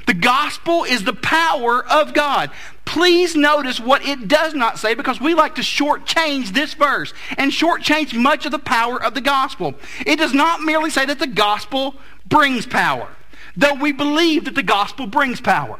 The 0.06 0.14
gospel 0.14 0.84
is 0.84 1.02
the 1.02 1.14
power 1.14 1.84
of 1.84 2.12
God. 2.12 2.50
Please 2.84 3.34
notice 3.34 3.80
what 3.80 4.06
it 4.06 4.28
does 4.28 4.52
not 4.52 4.78
say 4.78 4.94
because 4.94 5.18
we 5.18 5.34
like 5.34 5.54
to 5.54 5.62
shortchange 5.62 6.50
this 6.50 6.74
verse 6.74 7.14
and 7.38 7.50
shortchange 7.50 8.14
much 8.14 8.44
of 8.44 8.52
the 8.52 8.58
power 8.58 9.02
of 9.02 9.14
the 9.14 9.22
gospel. 9.22 9.74
It 10.06 10.16
does 10.16 10.34
not 10.34 10.60
merely 10.60 10.90
say 10.90 11.06
that 11.06 11.18
the 11.18 11.26
gospel 11.26 11.96
brings 12.26 12.66
power, 12.66 13.08
though 13.56 13.74
we 13.74 13.92
believe 13.92 14.44
that 14.44 14.54
the 14.54 14.62
gospel 14.62 15.06
brings 15.06 15.40
power. 15.40 15.78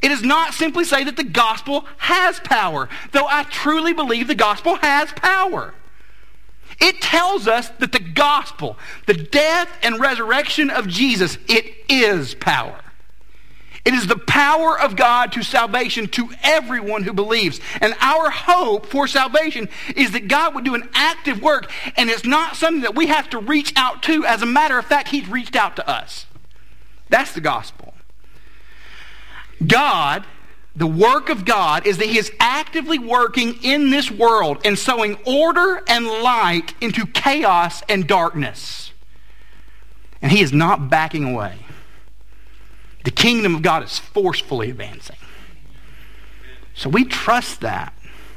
It 0.00 0.08
does 0.08 0.22
not 0.22 0.54
simply 0.54 0.84
say 0.84 1.04
that 1.04 1.16
the 1.16 1.24
gospel 1.24 1.86
has 1.98 2.40
power, 2.40 2.88
though 3.12 3.26
I 3.26 3.44
truly 3.44 3.92
believe 3.92 4.28
the 4.28 4.34
gospel 4.34 4.76
has 4.76 5.12
power. 5.12 5.74
It 6.82 7.00
tells 7.00 7.46
us 7.46 7.68
that 7.78 7.92
the 7.92 8.00
gospel, 8.00 8.76
the 9.06 9.14
death 9.14 9.68
and 9.84 10.00
resurrection 10.00 10.68
of 10.68 10.88
Jesus, 10.88 11.38
it 11.48 11.76
is 11.88 12.34
power. 12.34 12.76
It 13.84 13.94
is 13.94 14.08
the 14.08 14.18
power 14.18 14.78
of 14.78 14.96
God 14.96 15.30
to 15.32 15.44
salvation 15.44 16.08
to 16.08 16.30
everyone 16.42 17.04
who 17.04 17.12
believes. 17.12 17.60
And 17.80 17.94
our 18.00 18.30
hope 18.30 18.86
for 18.86 19.06
salvation 19.06 19.68
is 19.94 20.10
that 20.10 20.26
God 20.26 20.56
would 20.56 20.64
do 20.64 20.74
an 20.74 20.88
active 20.92 21.40
work, 21.40 21.70
and 21.96 22.10
it's 22.10 22.24
not 22.24 22.56
something 22.56 22.82
that 22.82 22.96
we 22.96 23.06
have 23.06 23.30
to 23.30 23.38
reach 23.38 23.72
out 23.76 24.02
to. 24.04 24.26
As 24.26 24.42
a 24.42 24.46
matter 24.46 24.76
of 24.76 24.84
fact, 24.84 25.08
He's 25.08 25.28
reached 25.28 25.54
out 25.54 25.76
to 25.76 25.88
us. 25.88 26.26
That's 27.08 27.32
the 27.32 27.40
gospel. 27.40 27.94
God 29.64 30.24
the 30.74 30.86
work 30.86 31.28
of 31.28 31.44
God 31.44 31.86
is 31.86 31.98
that 31.98 32.08
He 32.08 32.18
is 32.18 32.32
actively 32.40 32.98
working 32.98 33.62
in 33.62 33.90
this 33.90 34.10
world 34.10 34.58
and 34.64 34.78
sowing 34.78 35.16
order 35.26 35.82
and 35.86 36.06
light 36.06 36.74
into 36.80 37.06
chaos 37.06 37.82
and 37.88 38.06
darkness. 38.06 38.92
And 40.22 40.30
he 40.30 40.40
is 40.40 40.52
not 40.52 40.88
backing 40.88 41.24
away. 41.34 41.58
The 43.04 43.10
kingdom 43.10 43.56
of 43.56 43.62
God 43.62 43.82
is 43.82 43.98
forcefully 43.98 44.70
advancing. 44.70 45.16
So 46.74 46.88
we 46.88 47.04
trust 47.04 47.60
that. 47.60 47.92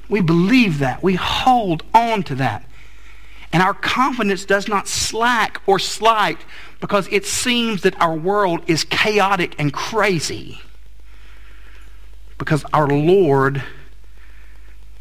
We 0.09 0.21
believe 0.21 0.79
that. 0.79 1.03
We 1.03 1.13
hold 1.13 1.83
on 1.93 2.23
to 2.23 2.35
that. 2.35 2.67
And 3.53 3.61
our 3.61 3.73
confidence 3.73 4.43
does 4.43 4.67
not 4.67 4.87
slack 4.87 5.61
or 5.65 5.79
slight 5.79 6.39
because 6.81 7.07
it 7.11 7.25
seems 7.25 7.83
that 7.83 7.99
our 8.01 8.15
world 8.15 8.61
is 8.67 8.83
chaotic 8.83 9.55
and 9.59 9.71
crazy. 9.71 10.59
Because 12.37 12.65
our 12.73 12.87
Lord 12.87 13.63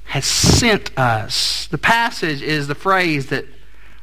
has 0.04 0.24
sent 0.24 0.96
us. 0.98 1.66
The 1.66 1.78
passage 1.78 2.42
is 2.42 2.68
the 2.68 2.74
phrase 2.74 3.26
that 3.26 3.46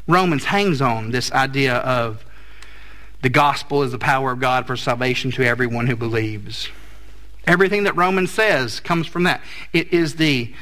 Romans 0.07 0.45
hangs 0.45 0.81
on 0.81 1.11
this 1.11 1.31
idea 1.31 1.75
of 1.75 2.25
the 3.21 3.29
gospel 3.29 3.83
is 3.83 3.91
the 3.91 3.99
power 3.99 4.31
of 4.31 4.39
God 4.39 4.65
for 4.65 4.75
salvation 4.75 5.31
to 5.31 5.43
everyone 5.43 5.87
who 5.87 5.95
believes. 5.95 6.69
Everything 7.45 7.83
that 7.83 7.95
Romans 7.95 8.31
says 8.31 8.79
comes 8.79 9.07
from 9.07 9.23
that. 9.23 9.41
It 9.73 9.93
is 9.93 10.15
the 10.15 10.53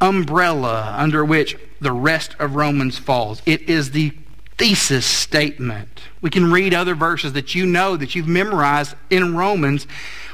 umbrella 0.00 0.94
under 0.96 1.24
which 1.24 1.56
the 1.80 1.92
rest 1.92 2.36
of 2.38 2.54
Romans 2.54 2.98
falls. 2.98 3.42
It 3.46 3.62
is 3.62 3.90
the 3.90 4.12
thesis 4.58 5.06
statement. 5.06 6.02
We 6.20 6.30
can 6.30 6.50
read 6.50 6.74
other 6.74 6.94
verses 6.94 7.32
that 7.34 7.54
you 7.54 7.64
know 7.64 7.96
that 7.96 8.14
you've 8.14 8.28
memorized 8.28 8.94
in 9.08 9.36
Romans 9.36 9.86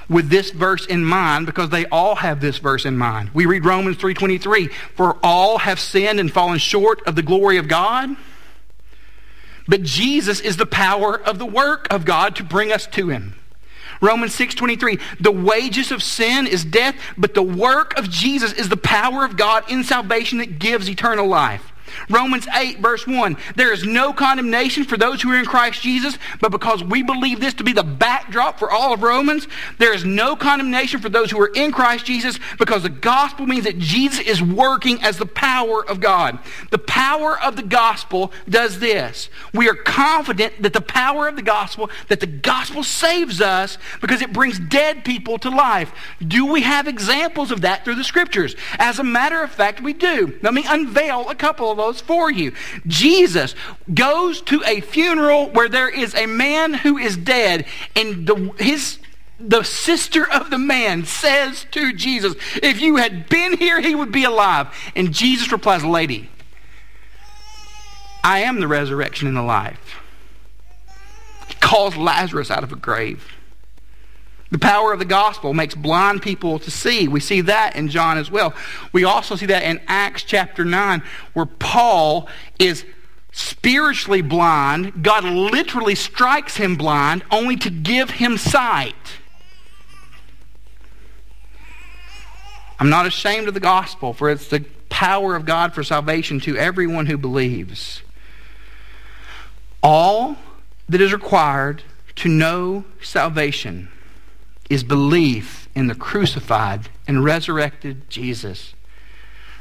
with 0.09 0.29
this 0.29 0.51
verse 0.51 0.87
in 0.87 1.05
mind 1.05 1.47
because 1.47 1.71
they 1.71 1.87
all 1.87 2.17
have 2.17 2.41
this 2.41 2.59
verse 2.59 2.85
in 2.85 2.97
mind. 2.97 3.31
We 3.35 3.47
read 3.47 3.65
Romans 3.65 3.97
3:23, 3.97 4.69
"For 4.97 5.17
all 5.23 5.59
have 5.59 5.81
sinned 5.81 6.21
and 6.21 6.33
fallen 6.33 6.59
short 6.59 7.01
of 7.07 7.17
the 7.17 7.23
glory 7.23 7.57
of 7.57 7.69
God." 7.69 8.17
But 9.67 9.83
Jesus 9.83 10.41
is 10.41 10.57
the 10.57 10.67
power 10.67 11.19
of 11.19 11.39
the 11.39 11.47
work 11.47 11.87
of 11.91 12.05
God 12.05 12.37
to 12.37 12.45
bring 12.45 12.71
us 12.71 12.87
to 12.93 13.09
him. 13.09 13.35
Romans 14.01 14.35
6:23 14.35 14.99
The 15.21 15.33
wages 15.33 15.91
of 15.91 16.03
sin 16.03 16.47
is 16.47 16.65
death, 16.65 16.95
but 17.17 17.35
the 17.35 17.43
work 17.43 17.97
of 17.99 18.11
Jesus 18.11 18.53
is 18.53 18.69
the 18.69 18.77
power 18.77 19.25
of 19.25 19.37
God 19.37 19.65
in 19.69 19.85
salvation 19.85 20.39
that 20.39 20.59
gives 20.59 20.89
eternal 20.89 21.27
life. 21.27 21.73
Romans 22.09 22.47
8, 22.55 22.79
verse 22.79 23.07
1. 23.07 23.37
There 23.57 23.73
is 23.73 23.85
no 23.85 24.13
condemnation 24.13 24.85
for 24.85 24.97
those 24.97 25.23
who 25.23 25.31
are 25.33 25.39
in 25.39 25.45
Christ 25.45 25.83
Jesus, 25.83 26.19
but 26.41 26.51
because 26.51 26.83
we 26.83 27.03
believe 27.03 27.41
this 27.41 27.55
to 27.55 27.65
be 27.65 27.73
the 27.73 27.83
backdrop 27.83 28.59
for 28.59 28.71
all 28.71 28.93
of 28.93 29.03
Romans, 29.03 29.47
there 29.79 29.95
is 29.95 30.05
no 30.05 30.37
condemnation 30.37 31.01
for 31.01 31.09
those 31.09 31.31
who 31.31 31.41
are 31.41 31.53
in 31.55 31.73
Christ 31.73 32.07
Jesus 32.07 32.39
because 32.59 32.83
the 32.83 32.89
gospel 32.89 33.47
means 33.47 33.65
that 33.65 33.79
Jesus 33.79 34.21
is 34.21 34.43
working 34.43 35.03
as 35.03 35.19
the 35.19 35.27
power 35.27 35.85
of 35.85 36.01
God. 36.01 36.39
The 36.71 36.79
power 36.79 37.39
of 37.41 37.57
the 37.57 37.63
gospel 37.63 38.33
does 38.49 38.79
this. 38.79 39.29
We 39.53 39.69
are 39.69 39.75
confident 39.75 40.63
that 40.63 40.73
the 40.73 40.81
power 40.81 41.29
of 41.29 41.37
the 41.37 41.43
gospel, 41.43 41.91
that 42.09 42.21
the 42.21 42.27
gospel 42.27 42.83
saves 42.83 43.41
us 43.41 43.79
because 44.01 44.23
it 44.23 44.33
brings 44.33 44.59
dead 44.59 45.05
people 45.05 45.39
to 45.39 45.51
life. 45.51 45.93
Do 46.27 46.47
we 46.47 46.63
have 46.63 46.87
examples 46.87 47.51
of 47.51 47.63
that 47.63 47.85
through 47.85 47.97
the 47.97 48.05
scriptures? 48.05 48.57
As 48.79 48.99
a 48.99 49.05
matter 49.05 49.43
of 49.43 49.51
fact, 49.51 49.83
we 49.83 49.93
do. 49.93 50.39
Let 50.43 50.55
me 50.55 50.65
unveil 50.67 51.29
a 51.29 51.35
couple 51.35 51.71
of 51.71 51.79
for 51.93 52.31
you. 52.31 52.53
Jesus 52.87 53.55
goes 53.93 54.41
to 54.43 54.63
a 54.65 54.81
funeral 54.81 55.51
where 55.51 55.69
there 55.69 55.89
is 55.89 56.15
a 56.15 56.27
man 56.27 56.75
who 56.75 56.99
is 56.99 57.17
dead, 57.17 57.67
and 57.95 58.27
the, 58.27 58.53
his 58.59 58.99
the 59.41 59.63
sister 59.63 60.31
of 60.31 60.51
the 60.51 60.59
man 60.59 61.05
says 61.05 61.67
to 61.73 61.93
Jesus, 61.93 62.35
If 62.63 62.81
you 62.81 62.97
had 62.97 63.29
been 63.29 63.57
here, 63.57 63.81
he 63.81 63.95
would 63.95 64.13
be 64.13 64.25
alive. 64.25 64.69
And 64.95 65.13
Jesus 65.13 65.51
replies, 65.51 65.85
Lady, 65.85 66.31
I 68.23 68.41
am 68.41 68.61
the 68.61 68.69
resurrection 68.69 69.29
and 69.29 69.37
the 69.37 69.43
life. 69.43 70.01
He 71.49 71.55
calls 71.55 71.97
Lazarus 71.97 72.51
out 72.51 72.65
of 72.65 72.73
a 72.73 72.77
grave. 72.77 73.34
The 74.51 74.59
power 74.59 74.93
of 74.93 74.99
the 74.99 75.05
gospel 75.05 75.55
makes 75.55 75.75
blind 75.75 76.23
people 76.23 76.59
to 76.61 76.71
see. 76.71 77.09
We 77.09 77.21
see 77.21 77.41
that 77.43 77.77
in 77.77 77.89
John 77.89 78.19
as 78.19 78.31
well. 78.31 78.55
We 78.93 79.05
also 79.05 79.37
see 79.37 79.47
that 79.47 79.63
in 79.63 79.81
Acts 79.89 80.23
chapter 80.23 80.65
9, 80.65 81.03
where 81.33 81.47
Paul 81.47 82.29
is 82.59 82.85
spiritually 83.33 84.23
blind. 84.23 85.03
God 85.03 85.25
literally 85.25 85.97
strikes 85.97 86.57
him 86.57 86.77
blind 86.77 87.25
only 87.31 87.57
to 87.57 87.71
give 87.71 88.11
him 88.11 88.39
sight. 88.39 88.95
I'm 92.79 92.91
not 92.91 93.07
ashamed 93.07 93.49
of 93.49 93.55
the 93.55 93.61
gospel, 93.61 94.13
for 94.13 94.31
it's 94.31 94.49
the 94.49 94.65
power 94.89 95.35
of 95.35 95.47
God 95.47 95.75
for 95.75 95.83
salvation 95.83 96.39
to 96.41 96.57
everyone 96.57 97.07
who 97.07 97.17
believes. 97.19 98.03
All 99.83 100.37
that 100.89 101.01
is 101.01 101.13
required 101.13 101.83
to 102.17 102.29
know 102.29 102.85
salvation 103.01 103.89
is 104.75 104.85
belief 104.85 105.69
in 105.75 105.87
the 105.87 105.95
crucified 105.95 106.89
and 107.07 107.25
resurrected 107.25 108.09
Jesus. 108.11 108.75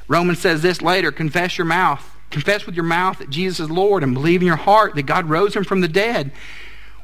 Romans 0.08 0.40
says 0.40 0.62
this 0.62 0.82
later 0.82 1.12
confess 1.12 1.58
your 1.58 1.66
mouth. 1.66 2.10
Confess 2.30 2.66
with 2.66 2.76
your 2.76 2.84
mouth 2.84 3.20
that 3.20 3.30
Jesus 3.30 3.60
is 3.60 3.70
Lord 3.70 4.04
and 4.04 4.14
believe 4.14 4.42
in 4.42 4.48
your 4.48 4.56
heart 4.56 4.96
that 4.96 5.04
God 5.04 5.30
rose 5.30 5.56
him 5.56 5.64
from 5.64 5.82
the 5.82 5.88
dead. 5.88 6.32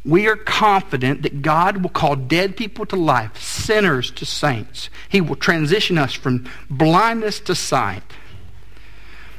We 0.04 0.28
are 0.28 0.36
confident 0.36 1.22
that 1.22 1.42
God 1.42 1.84
will 1.84 1.90
call 1.90 2.16
dead 2.16 2.58
people 2.58 2.86
to 2.88 2.96
life, 2.96 3.38
sinners 3.38 4.10
to 4.12 4.26
saints. 4.26 4.90
He 5.08 5.22
will 5.22 5.36
transition 5.36 5.98
us 5.98 6.14
from 6.14 6.50
blindness 6.70 7.40
to 7.42 7.54
sight 7.54 8.04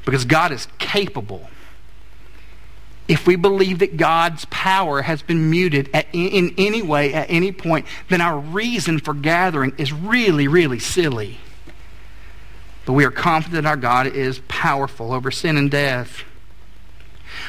because 0.04 0.24
God 0.24 0.52
is 0.52 0.68
capable 0.78 1.48
if 3.10 3.26
we 3.26 3.34
believe 3.34 3.80
that 3.80 3.96
God's 3.96 4.44
power 4.50 5.02
has 5.02 5.20
been 5.20 5.50
muted 5.50 5.90
at, 5.92 6.06
in 6.12 6.54
any 6.56 6.80
way 6.80 7.12
at 7.12 7.28
any 7.28 7.50
point, 7.50 7.86
then 8.08 8.20
our 8.20 8.38
reason 8.38 9.00
for 9.00 9.14
gathering 9.14 9.72
is 9.78 9.92
really, 9.92 10.46
really 10.46 10.78
silly. 10.78 11.38
But 12.86 12.92
we 12.92 13.04
are 13.04 13.10
confident 13.10 13.64
that 13.64 13.68
our 13.68 13.76
God 13.76 14.06
is 14.06 14.40
powerful 14.46 15.12
over 15.12 15.32
sin 15.32 15.56
and 15.56 15.68
death. 15.68 16.22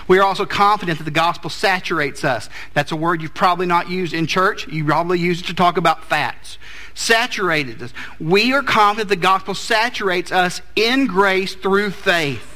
We 0.08 0.18
are 0.18 0.24
also 0.24 0.48
confident 0.48 0.98
that 0.98 1.04
the 1.04 1.12
gospel 1.12 1.52
saturates 1.52 2.24
us. 2.24 2.50
That's 2.74 2.92
a 2.92 2.96
word 2.96 3.22
you've 3.22 3.36
probably 3.36 3.68
not 3.68 3.88
used 3.88 4.16
in 4.16 4.26
church. 4.26 4.68
You 4.68 4.84
probably 4.84 5.20
use 5.20 5.42
it 5.42 5.46
to 5.46 5.54
talk 5.54 5.78
about 5.78 6.06
fats. 6.06 6.58
Saturated 6.96 7.84
us. 7.84 7.94
We 8.20 8.52
are 8.54 8.64
confident 8.64 9.10
the 9.10 9.16
gospel 9.16 9.54
saturates 9.54 10.32
us 10.32 10.60
in 10.76 11.06
grace 11.06 11.54
through 11.54 11.92
faith. 11.92 12.51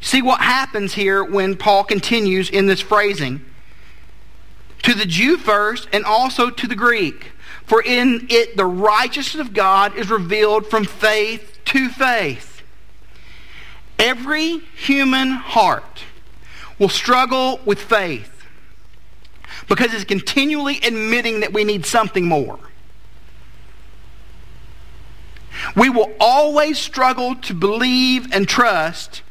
See 0.00 0.22
what 0.22 0.40
happens 0.40 0.94
here 0.94 1.24
when 1.24 1.56
Paul 1.56 1.84
continues 1.84 2.50
in 2.50 2.66
this 2.66 2.80
phrasing. 2.80 3.44
To 4.82 4.94
the 4.94 5.06
Jew 5.06 5.36
first, 5.36 5.88
and 5.92 6.04
also 6.04 6.50
to 6.50 6.66
the 6.66 6.76
Greek. 6.76 7.32
For 7.64 7.82
in 7.82 8.26
it 8.30 8.56
the 8.56 8.66
righteousness 8.66 9.44
of 9.44 9.52
God 9.52 9.96
is 9.96 10.08
revealed 10.08 10.66
from 10.68 10.84
faith 10.84 11.58
to 11.66 11.88
faith. 11.88 12.62
Every 13.98 14.58
human 14.58 15.30
heart 15.30 16.04
will 16.78 16.88
struggle 16.88 17.60
with 17.64 17.80
faith 17.80 18.44
because 19.68 19.92
it's 19.94 20.04
continually 20.04 20.78
admitting 20.82 21.40
that 21.40 21.52
we 21.52 21.64
need 21.64 21.86
something 21.86 22.26
more. 22.26 22.58
We 25.74 25.88
will 25.88 26.12
always 26.20 26.78
struggle 26.78 27.34
to 27.36 27.54
believe 27.54 28.32
and 28.32 28.46
trust 28.46 29.22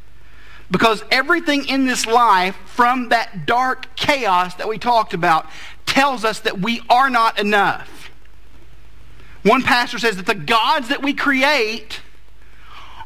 because 0.72 1.04
everything 1.12 1.68
in 1.68 1.86
this 1.86 2.06
life, 2.06 2.56
from 2.66 3.10
that 3.10 3.46
dark 3.46 3.96
chaos 3.96 4.56
that 4.56 4.68
we 4.68 4.78
talked 4.78 5.14
about, 5.14 5.48
tells 5.86 6.26
us 6.26 6.40
that 6.42 6.60
we 6.60 6.82
are 6.90 7.10
not 7.10 7.40
enough. 7.40 8.10
One 9.44 9.62
pastor 9.62 10.00
says 10.00 10.18
that 10.18 10.26
the 10.26 10.34
gods 10.34 10.90
that 10.90 11.04
we 11.04 11.14
create 11.14 12.02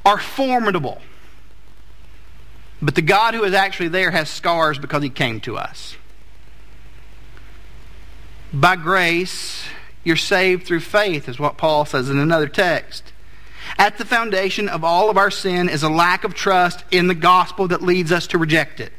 are 0.06 0.18
formidable. 0.18 1.01
But 2.82 2.96
the 2.96 3.01
God 3.01 3.34
who 3.34 3.44
is 3.44 3.54
actually 3.54 3.89
there 3.89 4.12
has 4.12 4.30
scars 4.30 4.80
because 4.80 5.04
he 5.04 5.10
came 5.10 5.42
to 5.42 5.58
us. 5.58 5.98
By 8.54 8.78
grace, 8.78 9.66
you're 10.04 10.16
saved 10.16 10.66
through 10.66 10.80
faith, 10.80 11.28
is 11.28 11.39
what 11.39 11.58
Paul 11.58 11.86
says 11.86 12.10
in 12.10 12.18
another 12.18 12.48
text. 12.48 13.12
At 13.80 13.98
the 13.98 14.04
foundation 14.04 14.68
of 14.68 14.84
all 14.84 15.10
of 15.10 15.18
our 15.18 15.32
sin 15.32 15.70
is 15.70 15.84
a 15.84 15.90
lack 15.90 16.26
of 16.26 16.34
trust 16.34 16.84
in 16.92 17.08
the 17.08 17.16
gospel 17.16 17.70
that 17.70 17.82
leads 17.82 18.12
us 18.12 18.28
to 18.28 18.38
reject 18.38 18.82
it. 18.82 18.92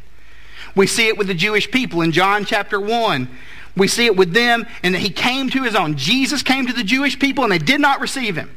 We 0.75 0.87
see 0.87 1.09
it 1.09 1.19
with 1.19 1.27
the 1.27 1.35
Jewish 1.35 1.71
people 1.71 2.01
in 2.01 2.13
John 2.13 2.47
chapter 2.47 2.81
1. 2.81 3.29
We 3.77 3.89
see 3.89 4.07
it 4.07 4.17
with 4.17 4.33
them, 4.33 4.67
and 4.83 4.95
that 4.95 5.01
he 5.01 5.11
came 5.11 5.51
to 5.51 5.63
his 5.65 5.75
own. 5.75 5.99
Jesus 5.99 6.43
came 6.43 6.67
to 6.67 6.73
the 6.73 6.83
Jewish 6.83 7.19
people, 7.19 7.45
and 7.45 7.53
they 7.53 7.59
did 7.59 7.79
not 7.79 8.01
receive 8.01 8.37
him. 8.37 8.57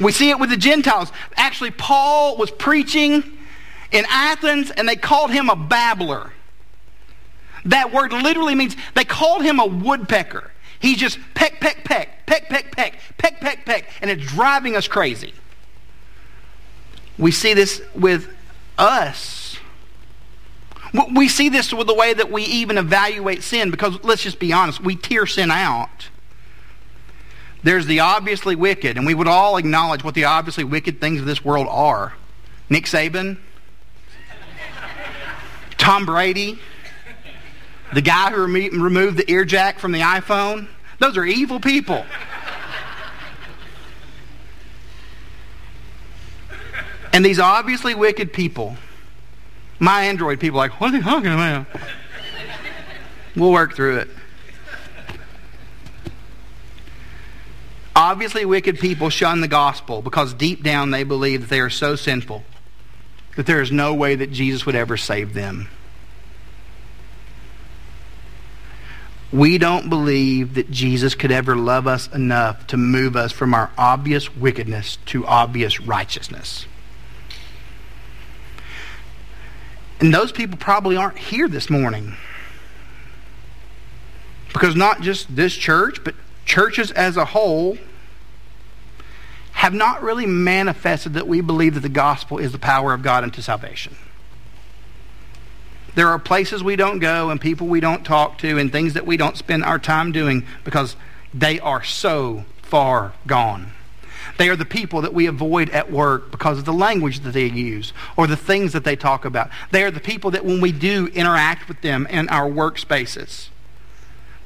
We 0.00 0.12
see 0.12 0.30
it 0.30 0.38
with 0.38 0.50
the 0.50 0.56
Gentiles. 0.56 1.10
Actually, 1.34 1.72
Paul 1.72 2.36
was 2.36 2.52
preaching 2.52 3.24
in 3.90 4.04
Athens, 4.08 4.70
and 4.70 4.88
they 4.88 4.94
called 4.94 5.32
him 5.32 5.50
a 5.50 5.56
babbler. 5.56 6.30
That 7.64 7.92
word 7.92 8.12
literally 8.12 8.54
means 8.54 8.76
they 8.94 9.04
called 9.04 9.42
him 9.42 9.58
a 9.58 9.66
woodpecker. 9.66 10.52
He 10.78 10.94
just 10.94 11.18
peck, 11.34 11.60
peck, 11.60 11.82
peck, 11.82 12.26
peck, 12.26 12.48
peck, 12.48 12.76
peck, 12.76 13.00
peck, 13.18 13.40
peck, 13.40 13.66
peck, 13.66 13.86
and 14.00 14.08
it's 14.08 14.24
driving 14.24 14.76
us 14.76 14.86
crazy. 14.86 15.34
We 17.18 17.32
see 17.32 17.54
this 17.54 17.82
with 17.94 18.28
us. 18.76 19.58
We 21.14 21.28
see 21.28 21.48
this 21.48 21.72
with 21.72 21.86
the 21.86 21.94
way 21.94 22.14
that 22.14 22.30
we 22.30 22.44
even 22.44 22.78
evaluate 22.78 23.42
sin 23.42 23.70
because 23.70 24.02
let's 24.02 24.22
just 24.22 24.38
be 24.38 24.52
honest, 24.52 24.80
we 24.80 24.96
tier 24.96 25.26
sin 25.26 25.50
out. 25.50 26.08
There's 27.62 27.86
the 27.86 28.00
obviously 28.00 28.54
wicked, 28.54 28.96
and 28.96 29.04
we 29.04 29.14
would 29.14 29.26
all 29.26 29.56
acknowledge 29.56 30.04
what 30.04 30.14
the 30.14 30.24
obviously 30.24 30.64
wicked 30.64 31.00
things 31.00 31.20
of 31.20 31.26
this 31.26 31.44
world 31.44 31.66
are. 31.68 32.14
Nick 32.70 32.84
Saban, 32.84 33.38
Tom 35.76 36.06
Brady, 36.06 36.58
the 37.92 38.00
guy 38.00 38.30
who 38.30 38.42
removed 38.42 39.16
the 39.16 39.30
ear 39.30 39.44
jack 39.44 39.78
from 39.78 39.92
the 39.92 40.00
iPhone. 40.00 40.68
Those 40.98 41.16
are 41.16 41.24
evil 41.24 41.60
people. 41.60 42.04
And 47.12 47.24
these 47.24 47.38
obviously 47.38 47.94
wicked 47.94 48.32
people, 48.32 48.76
my 49.78 50.04
Android 50.04 50.40
people, 50.40 50.58
like, 50.58 50.80
what 50.80 50.88
are 50.88 50.98
they 50.98 51.02
talking 51.02 51.32
about? 51.32 51.66
We'll 53.34 53.52
work 53.52 53.74
through 53.74 53.98
it. 53.98 54.08
Obviously, 57.94 58.44
wicked 58.44 58.78
people 58.78 59.10
shun 59.10 59.40
the 59.40 59.48
gospel 59.48 60.02
because 60.02 60.32
deep 60.32 60.62
down 60.62 60.92
they 60.92 61.02
believe 61.02 61.40
that 61.40 61.50
they 61.50 61.58
are 61.58 61.70
so 61.70 61.96
sinful 61.96 62.44
that 63.36 63.46
there 63.46 63.60
is 63.60 63.72
no 63.72 63.94
way 63.94 64.14
that 64.14 64.32
Jesus 64.32 64.66
would 64.66 64.74
ever 64.74 64.96
save 64.96 65.34
them. 65.34 65.68
We 69.32 69.58
don't 69.58 69.88
believe 69.88 70.54
that 70.54 70.70
Jesus 70.70 71.14
could 71.14 71.30
ever 71.30 71.54
love 71.54 71.86
us 71.86 72.08
enough 72.12 72.66
to 72.68 72.76
move 72.76 73.14
us 73.14 73.30
from 73.30 73.52
our 73.52 73.70
obvious 73.76 74.34
wickedness 74.34 74.98
to 75.06 75.26
obvious 75.26 75.80
righteousness. 75.80 76.66
And 80.00 80.14
those 80.14 80.32
people 80.32 80.58
probably 80.58 80.96
aren't 80.96 81.18
here 81.18 81.48
this 81.48 81.68
morning. 81.68 82.14
Because 84.52 84.76
not 84.76 85.00
just 85.00 85.34
this 85.34 85.54
church, 85.54 86.02
but 86.04 86.14
churches 86.44 86.90
as 86.92 87.16
a 87.16 87.26
whole 87.26 87.78
have 89.52 89.74
not 89.74 90.02
really 90.02 90.26
manifested 90.26 91.14
that 91.14 91.26
we 91.26 91.40
believe 91.40 91.74
that 91.74 91.80
the 91.80 91.88
gospel 91.88 92.38
is 92.38 92.52
the 92.52 92.58
power 92.58 92.94
of 92.94 93.02
God 93.02 93.24
unto 93.24 93.42
salvation. 93.42 93.96
There 95.96 96.08
are 96.08 96.18
places 96.18 96.62
we 96.62 96.76
don't 96.76 97.00
go 97.00 97.30
and 97.30 97.40
people 97.40 97.66
we 97.66 97.80
don't 97.80 98.04
talk 98.04 98.38
to 98.38 98.56
and 98.56 98.70
things 98.70 98.94
that 98.94 99.04
we 99.04 99.16
don't 99.16 99.36
spend 99.36 99.64
our 99.64 99.80
time 99.80 100.12
doing 100.12 100.46
because 100.62 100.94
they 101.34 101.58
are 101.58 101.82
so 101.82 102.44
far 102.62 103.14
gone. 103.26 103.72
They 104.36 104.48
are 104.48 104.56
the 104.56 104.64
people 104.64 105.02
that 105.02 105.14
we 105.14 105.26
avoid 105.26 105.70
at 105.70 105.90
work 105.90 106.30
because 106.30 106.58
of 106.58 106.64
the 106.64 106.72
language 106.72 107.20
that 107.20 107.32
they 107.32 107.46
use 107.46 107.92
or 108.16 108.26
the 108.26 108.36
things 108.36 108.72
that 108.72 108.84
they 108.84 108.96
talk 108.96 109.24
about. 109.24 109.50
They 109.70 109.84
are 109.84 109.90
the 109.90 110.00
people 110.00 110.30
that 110.32 110.44
when 110.44 110.60
we 110.60 110.72
do 110.72 111.06
interact 111.08 111.68
with 111.68 111.80
them 111.80 112.06
in 112.08 112.28
our 112.28 112.50
workspaces, 112.50 113.48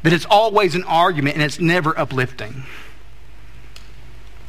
that 0.02 0.12
it's 0.12 0.26
always 0.26 0.74
an 0.74 0.84
argument 0.84 1.36
and 1.36 1.44
it's 1.44 1.60
never 1.60 1.98
uplifting. 1.98 2.64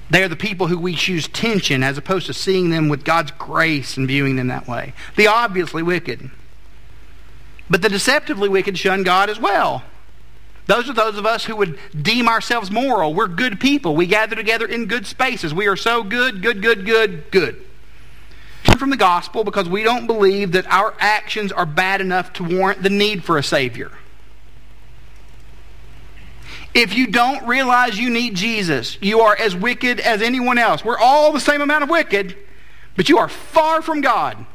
They 0.09 0.23
are 0.23 0.27
the 0.27 0.35
people 0.35 0.67
who 0.67 0.77
we 0.77 0.95
choose 0.95 1.27
tension 1.27 1.81
as 1.81 1.97
opposed 1.97 2.27
to 2.27 2.33
seeing 2.33 2.69
them 2.69 2.89
with 2.89 3.03
God's 3.03 3.31
grace 3.31 3.97
and 3.97 4.07
viewing 4.07 4.35
them 4.35 4.47
that 4.47 4.67
way. 4.67 4.93
The 5.15 5.27
obviously 5.27 5.81
wicked. 5.81 6.29
But 7.69 7.81
the 7.81 7.89
deceptively 7.89 8.49
wicked 8.49 8.77
shun 8.77 9.03
God 9.03 9.29
as 9.29 9.39
well. 9.39 9.83
Those 10.65 10.89
are 10.89 10.93
those 10.93 11.17
of 11.17 11.25
us 11.25 11.45
who 11.45 11.55
would 11.57 11.77
deem 11.99 12.29
ourselves 12.29 12.71
moral. 12.71 13.13
We're 13.13 13.27
good 13.27 13.59
people. 13.59 13.95
We 13.95 14.05
gather 14.05 14.35
together 14.35 14.65
in 14.65 14.85
good 14.85 15.05
spaces. 15.05 15.53
We 15.53 15.67
are 15.67 15.75
so 15.75 16.03
good, 16.03 16.41
good, 16.41 16.61
good, 16.61 16.85
good, 16.85 17.31
good. 17.31 17.61
From 18.77 18.89
the 18.89 18.97
gospel 18.97 19.43
because 19.43 19.67
we 19.67 19.83
don't 19.83 20.07
believe 20.07 20.53
that 20.53 20.65
our 20.67 20.95
actions 20.99 21.51
are 21.51 21.65
bad 21.65 21.99
enough 21.99 22.31
to 22.33 22.43
warrant 22.43 22.81
the 22.81 22.89
need 22.89 23.23
for 23.23 23.37
a 23.37 23.43
Savior. 23.43 23.91
If 26.73 26.95
you 26.95 27.07
don't 27.07 27.45
realize 27.45 27.99
you 27.99 28.09
need 28.09 28.35
Jesus, 28.35 28.97
you 29.01 29.19
are 29.19 29.35
as 29.37 29.55
wicked 29.55 29.99
as 29.99 30.21
anyone 30.21 30.57
else. 30.57 30.83
We're 30.83 30.97
all 30.97 31.31
the 31.31 31.39
same 31.39 31.61
amount 31.61 31.83
of 31.83 31.89
wicked, 31.89 32.35
but 32.95 33.09
you 33.09 33.19
are 33.19 33.29
far 33.29 33.81
from 33.81 34.01
God 34.01 34.45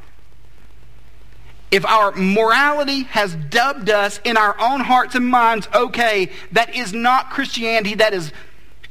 if 1.70 1.84
our 1.84 2.12
morality 2.12 3.02
has 3.04 3.34
dubbed 3.34 3.90
us 3.90 4.20
in 4.24 4.36
our 4.36 4.58
own 4.60 4.80
hearts 4.80 5.14
and 5.14 5.26
minds 5.26 5.68
okay, 5.74 6.30
that 6.52 6.74
is 6.74 6.92
not 6.92 7.30
Christianity. 7.30 7.94
That 7.94 8.14
is 8.14 8.32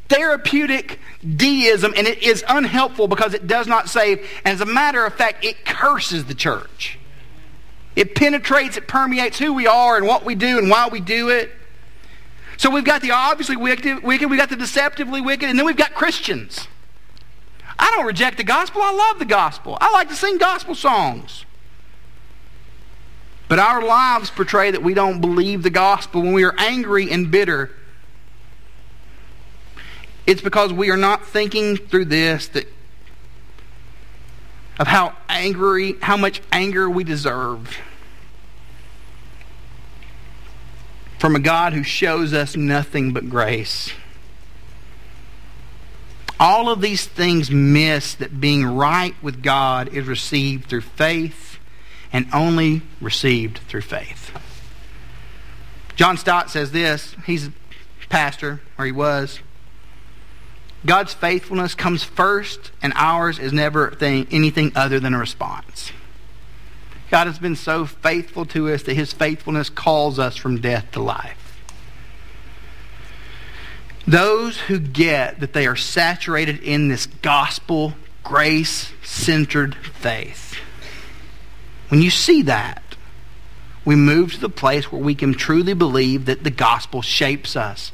therapeutic 0.09 0.99
deism, 1.35 1.93
and 1.97 2.07
it 2.07 2.21
is 2.23 2.43
unhelpful 2.47 3.07
because 3.07 3.33
it 3.33 3.47
does 3.47 3.67
not 3.67 3.89
save. 3.89 4.19
And 4.45 4.53
as 4.53 4.61
a 4.61 4.65
matter 4.65 5.05
of 5.05 5.13
fact, 5.13 5.43
it 5.43 5.65
curses 5.65 6.25
the 6.25 6.35
church. 6.35 6.99
It 7.95 8.13
penetrates, 8.13 8.77
it 8.77 8.87
permeates 8.87 9.39
who 9.39 9.53
we 9.53 9.65
are 9.65 9.97
and 9.97 10.05
what 10.05 10.23
we 10.23 10.35
do 10.35 10.59
and 10.59 10.69
why 10.69 10.87
we 10.87 10.99
do 10.99 11.29
it. 11.29 11.51
So 12.57 12.69
we've 12.69 12.83
got 12.85 13.01
the 13.01 13.11
obviously 13.11 13.55
wicked, 13.55 14.03
wicked, 14.03 14.29
we've 14.29 14.39
got 14.39 14.49
the 14.49 14.55
deceptively 14.55 15.19
wicked, 15.19 15.49
and 15.49 15.57
then 15.57 15.65
we've 15.65 15.75
got 15.75 15.95
Christians. 15.95 16.67
I 17.79 17.91
don't 17.95 18.05
reject 18.05 18.37
the 18.37 18.43
gospel. 18.43 18.81
I 18.83 18.93
love 18.93 19.19
the 19.19 19.25
gospel. 19.25 19.77
I 19.81 19.91
like 19.91 20.09
to 20.09 20.15
sing 20.15 20.37
gospel 20.37 20.75
songs. 20.75 21.45
But 23.47 23.60
our 23.60 23.81
lives 23.81 24.29
portray 24.29 24.71
that 24.71 24.83
we 24.83 24.93
don't 24.93 25.21
believe 25.21 25.63
the 25.63 25.69
gospel 25.69 26.21
when 26.21 26.33
we 26.33 26.43
are 26.43 26.55
angry 26.57 27.10
and 27.10 27.31
bitter. 27.31 27.71
It's 30.25 30.41
because 30.41 30.73
we 30.73 30.89
are 30.89 30.97
not 30.97 31.25
thinking 31.25 31.77
through 31.77 32.05
this 32.05 32.47
that 32.49 32.67
of 34.79 34.88
how 34.88 35.15
angry, 35.27 35.95
how 36.01 36.17
much 36.17 36.41
anger 36.51 36.89
we 36.89 37.03
deserve 37.03 37.77
from 41.17 41.36
a 41.36 41.39
God 41.39 41.73
who 41.73 41.81
shows 41.81 42.33
us 42.33 42.55
nothing 42.55 43.12
but 43.12 43.29
grace. 43.29 43.91
All 46.39 46.69
of 46.69 46.81
these 46.81 47.07
things 47.07 47.49
miss 47.49 48.13
that 48.13 48.39
being 48.39 48.63
right 48.63 49.15
with 49.23 49.41
God 49.41 49.89
is 49.89 50.05
received 50.05 50.69
through 50.69 50.81
faith 50.81 51.56
and 52.11 52.27
only 52.33 52.81
received 53.01 53.59
through 53.59 53.81
faith. 53.81 54.31
John 55.95 56.17
Stott 56.17 56.49
says 56.49 56.71
this. 56.71 57.15
He's 57.25 57.47
a 57.47 57.53
pastor, 58.09 58.61
or 58.77 58.85
he 58.85 58.91
was. 58.91 59.39
God's 60.85 61.13
faithfulness 61.13 61.75
comes 61.75 62.03
first, 62.03 62.71
and 62.81 62.93
ours 62.95 63.39
is 63.39 63.51
never 63.51 63.95
anything 63.99 64.71
other 64.75 64.99
than 64.99 65.13
a 65.13 65.19
response. 65.19 65.91
God 67.09 67.27
has 67.27 67.39
been 67.39 67.55
so 67.55 67.85
faithful 67.85 68.45
to 68.47 68.69
us 68.69 68.83
that 68.83 68.93
his 68.93 69.11
faithfulness 69.11 69.69
calls 69.69 70.19
us 70.19 70.35
from 70.35 70.61
death 70.61 70.91
to 70.91 71.01
life. 71.01 71.61
Those 74.05 74.57
who 74.57 74.79
get 74.79 75.39
that 75.39 75.53
they 75.53 75.67
are 75.67 75.75
saturated 75.75 76.59
in 76.63 76.89
this 76.89 77.07
gospel, 77.07 77.93
grace 78.23 78.91
centered 79.03 79.75
faith 79.75 80.59
when 81.89 82.02
you 82.02 82.10
see 82.10 82.41
that, 82.43 82.84
we 83.86 83.95
move 83.95 84.34
to 84.34 84.41
the 84.41 84.50
place 84.50 84.91
where 84.91 85.02
we 85.02 85.15
can 85.15 85.34
truly 85.34 85.73
believe 85.73 86.26
that 86.26 86.43
the 86.43 86.52
gospel 86.52 87.02
shapes 87.02 87.56
us. 87.56 87.93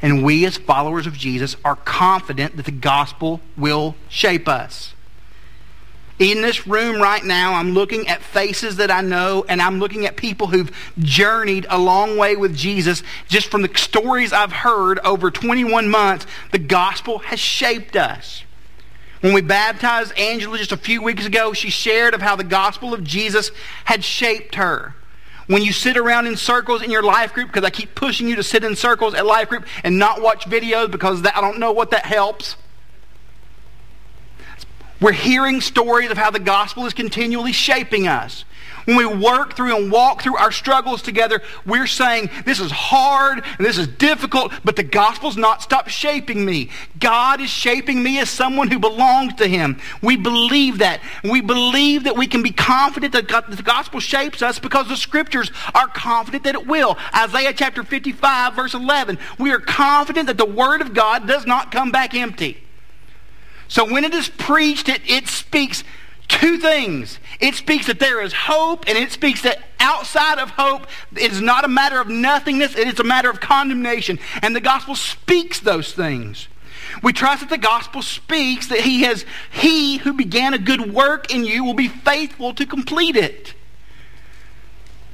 And 0.00 0.24
we, 0.24 0.46
as 0.46 0.56
followers 0.56 1.06
of 1.06 1.14
Jesus, 1.14 1.56
are 1.64 1.76
confident 1.76 2.56
that 2.56 2.64
the 2.64 2.72
gospel 2.72 3.40
will 3.56 3.94
shape 4.08 4.48
us. 4.48 4.94
In 6.18 6.42
this 6.42 6.66
room 6.66 7.02
right 7.02 7.24
now, 7.24 7.54
I'm 7.54 7.72
looking 7.72 8.08
at 8.08 8.22
faces 8.22 8.76
that 8.76 8.90
I 8.90 9.00
know, 9.00 9.44
and 9.48 9.60
I'm 9.60 9.80
looking 9.80 10.06
at 10.06 10.16
people 10.16 10.46
who've 10.46 10.70
journeyed 10.98 11.66
a 11.68 11.78
long 11.78 12.16
way 12.16 12.36
with 12.36 12.56
Jesus. 12.56 13.02
Just 13.28 13.50
from 13.50 13.62
the 13.62 13.70
stories 13.76 14.32
I've 14.32 14.52
heard 14.52 15.00
over 15.00 15.30
21 15.30 15.88
months, 15.88 16.26
the 16.52 16.58
gospel 16.58 17.18
has 17.18 17.40
shaped 17.40 17.96
us. 17.96 18.44
When 19.24 19.32
we 19.32 19.40
baptized 19.40 20.12
Angela 20.18 20.58
just 20.58 20.70
a 20.70 20.76
few 20.76 21.00
weeks 21.00 21.24
ago, 21.24 21.54
she 21.54 21.70
shared 21.70 22.12
of 22.12 22.20
how 22.20 22.36
the 22.36 22.44
gospel 22.44 22.92
of 22.92 23.02
Jesus 23.02 23.52
had 23.86 24.04
shaped 24.04 24.56
her. 24.56 24.96
When 25.46 25.62
you 25.62 25.72
sit 25.72 25.96
around 25.96 26.26
in 26.26 26.36
circles 26.36 26.82
in 26.82 26.90
your 26.90 27.02
life 27.02 27.32
group, 27.32 27.48
because 27.48 27.64
I 27.64 27.70
keep 27.70 27.94
pushing 27.94 28.28
you 28.28 28.36
to 28.36 28.42
sit 28.42 28.64
in 28.64 28.76
circles 28.76 29.14
at 29.14 29.24
life 29.24 29.48
group 29.48 29.64
and 29.82 29.98
not 29.98 30.20
watch 30.20 30.44
videos 30.44 30.90
because 30.90 31.22
that, 31.22 31.34
I 31.34 31.40
don't 31.40 31.58
know 31.58 31.72
what 31.72 31.90
that 31.92 32.04
helps. 32.04 32.56
We're 35.00 35.12
hearing 35.12 35.62
stories 35.62 36.10
of 36.10 36.18
how 36.18 36.30
the 36.30 36.38
gospel 36.38 36.84
is 36.84 36.92
continually 36.92 37.52
shaping 37.52 38.06
us. 38.06 38.44
When 38.84 38.96
we 38.96 39.06
work 39.06 39.54
through 39.54 39.76
and 39.76 39.90
walk 39.90 40.22
through 40.22 40.36
our 40.36 40.52
struggles 40.52 41.00
together, 41.00 41.40
we're 41.64 41.86
saying, 41.86 42.30
this 42.44 42.60
is 42.60 42.70
hard 42.70 43.42
and 43.58 43.66
this 43.66 43.78
is 43.78 43.86
difficult, 43.86 44.52
but 44.62 44.76
the 44.76 44.82
gospel's 44.82 45.36
not 45.36 45.62
stopped 45.62 45.90
shaping 45.90 46.44
me. 46.44 46.70
God 46.98 47.40
is 47.40 47.48
shaping 47.48 48.02
me 48.02 48.18
as 48.18 48.28
someone 48.28 48.70
who 48.70 48.78
belongs 48.78 49.34
to 49.34 49.46
him. 49.46 49.80
We 50.02 50.16
believe 50.16 50.78
that. 50.78 51.00
We 51.22 51.40
believe 51.40 52.04
that 52.04 52.16
we 52.16 52.26
can 52.26 52.42
be 52.42 52.50
confident 52.50 53.14
that 53.14 53.28
the 53.28 53.62
gospel 53.62 54.00
shapes 54.00 54.42
us 54.42 54.58
because 54.58 54.88
the 54.88 54.96
scriptures 54.96 55.50
are 55.74 55.88
confident 55.88 56.44
that 56.44 56.54
it 56.54 56.66
will. 56.66 56.98
Isaiah 57.14 57.54
chapter 57.54 57.84
55 57.84 58.54
verse 58.54 58.74
11. 58.74 59.18
We 59.38 59.50
are 59.50 59.60
confident 59.60 60.26
that 60.26 60.38
the 60.38 60.44
word 60.44 60.82
of 60.82 60.92
God 60.92 61.26
does 61.26 61.46
not 61.46 61.72
come 61.72 61.90
back 61.90 62.14
empty. 62.14 62.62
So 63.68 63.90
when 63.90 64.04
it 64.04 64.14
is 64.14 64.28
preached, 64.28 64.88
it, 64.88 65.00
it 65.06 65.26
speaks 65.26 65.84
two 66.28 66.58
things. 66.58 67.18
It 67.40 67.54
speaks 67.54 67.86
that 67.86 67.98
there 67.98 68.22
is 68.22 68.32
hope, 68.32 68.84
and 68.88 68.96
it 68.96 69.12
speaks 69.12 69.42
that 69.42 69.58
outside 69.80 70.38
of 70.38 70.50
hope, 70.50 70.86
is 71.16 71.40
not 71.40 71.64
a 71.64 71.68
matter 71.68 72.00
of 72.00 72.08
nothingness, 72.08 72.76
it 72.76 72.88
is 72.88 73.00
a 73.00 73.04
matter 73.04 73.30
of 73.30 73.40
condemnation. 73.40 74.18
And 74.42 74.54
the 74.54 74.60
gospel 74.60 74.94
speaks 74.94 75.60
those 75.60 75.92
things. 75.92 76.48
We 77.02 77.12
trust 77.12 77.40
that 77.40 77.50
the 77.50 77.58
gospel 77.58 78.02
speaks 78.02 78.68
that 78.68 78.80
he 78.80 79.02
has 79.02 79.24
he 79.50 79.98
who 79.98 80.12
began 80.12 80.54
a 80.54 80.58
good 80.58 80.92
work 80.92 81.32
in 81.32 81.44
you 81.44 81.64
will 81.64 81.74
be 81.74 81.88
faithful 81.88 82.54
to 82.54 82.66
complete 82.66 83.16
it. 83.16 83.54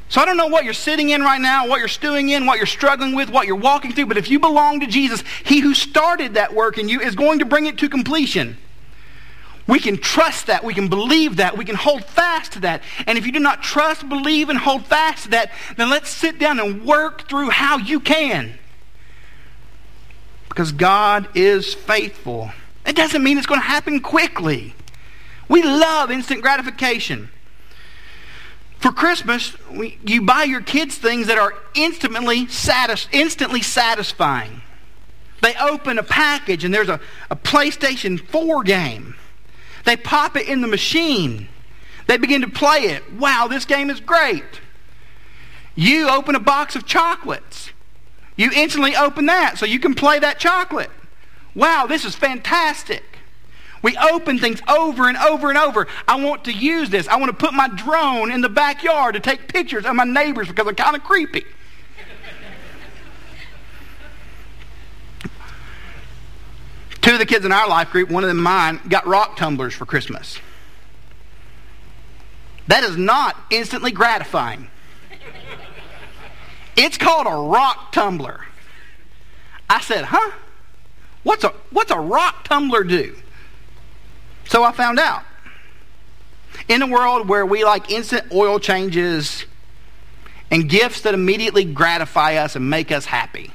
So 0.09 0.21
I 0.21 0.25
don't 0.25 0.37
know 0.37 0.49
what 0.49 0.65
you're 0.65 0.75
sitting 0.75 1.11
in 1.11 1.23
right 1.23 1.41
now, 1.41 1.69
what 1.69 1.79
you're 1.79 1.87
stewing 1.87 2.31
in, 2.31 2.45
what 2.45 2.57
you're 2.57 2.67
struggling 2.67 3.15
with, 3.15 3.31
what 3.31 3.47
you're 3.47 3.55
walking 3.55 3.93
through, 3.93 4.07
but 4.07 4.19
if 4.19 4.29
you 4.29 4.41
belong 4.41 4.81
to 4.81 4.87
Jesus, 4.87 5.23
he 5.45 5.61
who 5.61 5.73
started 5.73 6.35
that 6.35 6.53
work 6.53 6.79
in 6.79 6.89
you 6.89 7.01
is 7.01 7.15
going 7.15 7.39
to 7.39 7.45
bring 7.45 7.67
it 7.67 7.79
to 7.79 7.89
completion. 7.89 8.59
We 9.67 9.79
can 9.79 9.99
trust 9.99 10.47
that. 10.47 10.65
We 10.65 10.75
can 10.75 10.89
believe 10.89 11.37
that. 11.37 11.57
We 11.57 11.65
can 11.65 11.77
hold 11.77 12.05
fast 12.05 12.53
to 12.53 12.61
that. 12.61 12.83
And 13.07 13.17
if 13.17 13.27
you 13.27 13.33
do 13.33 13.39
not 13.39 13.63
trust, 13.63 14.09
believe, 14.09 14.49
and 14.49 14.59
hold 14.59 14.87
fast 14.87 15.25
to 15.25 15.31
that, 15.31 15.53
then 15.77 15.91
let's 15.91 16.11
sit 16.11 16.39
down 16.39 16.59
and 16.59 16.85
work 16.85 17.29
through 17.29 17.51
how 17.51 17.79
you 17.79 18.01
can. 18.01 18.55
Because 20.49 20.73
God 20.73 21.29
is 21.37 21.75
faithful. 21.75 22.51
It 22.85 22.97
doesn't 22.97 23.23
mean 23.23 23.39
it's 23.39 23.47
going 23.47 23.61
to 23.61 23.67
happen 23.67 24.01
quickly. 24.01 24.75
We 25.49 25.63
love 25.63 26.11
instant 26.11 26.43
gratification. 26.43 27.29
For 28.79 28.91
Christmas, 28.91 29.55
we, 29.71 29.99
you 30.07 30.23
buy 30.23 30.45
your 30.45 30.63
kids 30.63 30.97
things 30.97 31.27
that 31.27 31.39
are 31.39 31.55
instantly, 31.75 32.47
satis- 32.47 33.09
instantly 33.13 33.61
satisfying. 33.61 34.63
They 35.43 35.55
open 35.57 35.99
a 35.99 36.03
package 36.03 36.65
and 36.65 36.73
there's 36.73 36.89
a, 36.89 36.99
a 37.31 37.37
PlayStation 37.37 38.19
4 38.19 38.63
game. 38.63 39.17
They 39.91 39.97
pop 39.97 40.37
it 40.37 40.47
in 40.47 40.61
the 40.61 40.69
machine. 40.69 41.49
They 42.07 42.17
begin 42.17 42.43
to 42.43 42.49
play 42.49 42.83
it. 42.83 43.13
Wow, 43.15 43.49
this 43.51 43.65
game 43.65 43.91
is 43.91 43.99
great. 43.99 44.61
You 45.75 46.09
open 46.09 46.37
a 46.37 46.39
box 46.39 46.77
of 46.77 46.87
chocolates. 46.87 47.73
You 48.37 48.53
instantly 48.55 48.95
open 48.95 49.27
that 49.27 49.59
so 49.59 49.67
you 49.67 49.81
can 49.81 49.97
play 49.97 50.21
that 50.21 50.39
chocolate. 50.39 50.93
Wow, 51.57 51.87
this 51.89 52.05
is 52.05 52.15
fantastic. 52.15 53.03
We 53.83 53.97
open 53.97 54.39
things 54.39 54.63
over 54.69 55.09
and 55.09 55.19
over 55.19 55.49
and 55.49 55.59
over. 55.59 55.89
I 56.07 56.23
want 56.23 56.45
to 56.45 56.53
use 56.53 56.91
this. 56.91 57.09
I 57.09 57.17
want 57.17 57.37
to 57.37 57.37
put 57.37 57.53
my 57.53 57.67
drone 57.67 58.31
in 58.31 58.43
the 58.43 58.49
backyard 58.49 59.15
to 59.15 59.21
take 59.21 59.49
pictures 59.49 59.85
of 59.87 59.97
my 59.97 60.05
neighbors 60.05 60.47
because 60.47 60.67
they're 60.67 60.75
kind 60.75 60.95
of 60.95 61.03
creepy. 61.03 61.45
Two 67.11 67.15
of 67.15 67.19
the 67.19 67.27
kids 67.27 67.45
in 67.45 67.51
our 67.51 67.67
life 67.67 67.91
group, 67.91 68.09
one 68.09 68.23
of 68.23 68.29
them 68.29 68.41
mine, 68.41 68.79
got 68.89 69.05
rock 69.05 69.37
tumblers 69.37 69.75
for 69.75 69.85
Christmas. 69.85 70.39
That 72.69 72.85
is 72.85 72.97
not 72.97 73.37
instantly 73.51 73.91
gratifying. 73.91 74.71
It's 76.77 76.97
called 76.97 77.27
a 77.27 77.35
rock 77.35 77.91
tumbler. 77.91 78.47
I 79.69 79.81
said, 79.81 80.05
huh? 80.05 80.31
What's 81.25 81.43
a, 81.43 81.49
what's 81.73 81.91
a 81.91 81.99
rock 81.99 82.45
tumbler 82.45 82.85
do? 82.85 83.17
So 84.45 84.63
I 84.63 84.71
found 84.71 85.01
out. 85.01 85.25
In 86.69 86.81
a 86.81 86.87
world 86.87 87.29
where 87.29 87.45
we 87.45 87.65
like 87.65 87.91
instant 87.91 88.31
oil 88.33 88.61
changes 88.61 89.47
and 90.49 90.69
gifts 90.69 91.01
that 91.01 91.15
immediately 91.15 91.65
gratify 91.65 92.37
us 92.37 92.55
and 92.55 92.71
make 92.71 92.93
us 92.93 93.07
happy, 93.07 93.51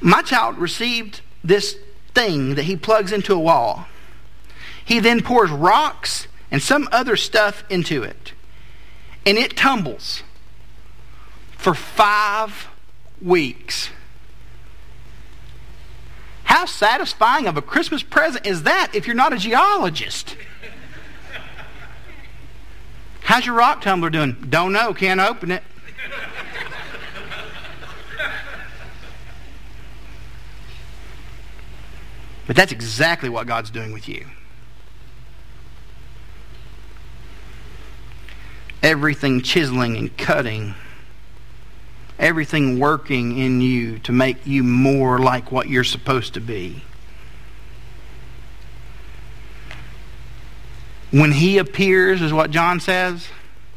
my 0.00 0.22
child 0.22 0.58
received 0.58 1.20
this 1.44 1.76
thing 2.14 2.54
that 2.54 2.64
he 2.64 2.76
plugs 2.76 3.12
into 3.12 3.34
a 3.34 3.38
wall. 3.38 3.86
He 4.84 4.98
then 4.98 5.22
pours 5.22 5.50
rocks 5.50 6.26
and 6.50 6.62
some 6.62 6.88
other 6.90 7.16
stuff 7.16 7.64
into 7.70 8.02
it, 8.02 8.32
and 9.24 9.38
it 9.38 9.56
tumbles 9.56 10.22
for 11.56 11.74
five 11.74 12.68
weeks. 13.22 13.90
How 16.44 16.64
satisfying 16.64 17.46
of 17.46 17.56
a 17.56 17.62
Christmas 17.62 18.02
present 18.02 18.44
is 18.46 18.64
that 18.64 18.90
if 18.94 19.06
you're 19.06 19.14
not 19.14 19.32
a 19.32 19.36
geologist? 19.36 20.36
How's 23.22 23.46
your 23.46 23.54
rock 23.54 23.82
tumbler 23.82 24.10
doing? 24.10 24.46
Don't 24.48 24.72
know, 24.72 24.92
can't 24.92 25.20
open 25.20 25.52
it. 25.52 25.62
But 32.50 32.56
that's 32.56 32.72
exactly 32.72 33.28
what 33.28 33.46
God's 33.46 33.70
doing 33.70 33.92
with 33.92 34.08
you. 34.08 34.26
Everything 38.82 39.40
chiseling 39.40 39.96
and 39.96 40.16
cutting 40.18 40.74
everything 42.20 42.78
working 42.78 43.38
in 43.38 43.60
you 43.60 43.98
to 44.00 44.12
make 44.12 44.46
you 44.46 44.62
more 44.62 45.18
like 45.18 45.50
what 45.50 45.68
you're 45.68 45.82
supposed 45.82 46.34
to 46.34 46.40
be. 46.40 46.82
When 51.10 51.32
he 51.32 51.58
appears, 51.58 52.20
is 52.20 52.32
what 52.32 52.50
John 52.50 52.78
says. 52.78 53.28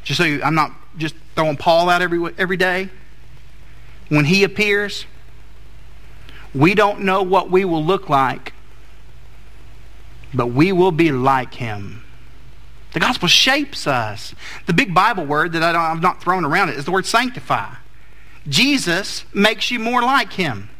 Just 0.04 0.18
so 0.18 0.24
you, 0.24 0.42
I'm 0.42 0.54
not 0.54 0.72
just 0.98 1.16
throwing 1.34 1.56
Paul 1.56 1.88
out 1.88 2.02
every, 2.02 2.32
every 2.38 2.56
day. 2.56 2.90
When 4.08 4.26
he 4.26 4.44
appears, 4.44 5.06
we 6.54 6.74
don't 6.74 7.00
know 7.00 7.22
what 7.22 7.50
we 7.50 7.64
will 7.64 7.84
look 7.84 8.08
like, 8.08 8.52
but 10.34 10.48
we 10.48 10.72
will 10.72 10.92
be 10.92 11.12
like 11.12 11.54
him. 11.54 12.02
The 12.92 13.00
gospel 13.00 13.28
shapes 13.28 13.86
us. 13.86 14.34
The 14.66 14.72
big 14.72 14.94
Bible 14.94 15.24
word 15.24 15.52
that 15.52 15.62
I 15.62 15.72
have 15.72 16.00
not 16.00 16.22
throwing 16.22 16.44
around 16.44 16.68
it 16.68 16.76
is 16.76 16.84
the 16.84 16.92
word 16.92 17.06
sanctify. 17.06 17.74
Jesus 18.48 19.24
makes 19.34 19.70
you 19.70 19.78
more 19.78 20.02
like 20.02 20.34
him. 20.34 20.70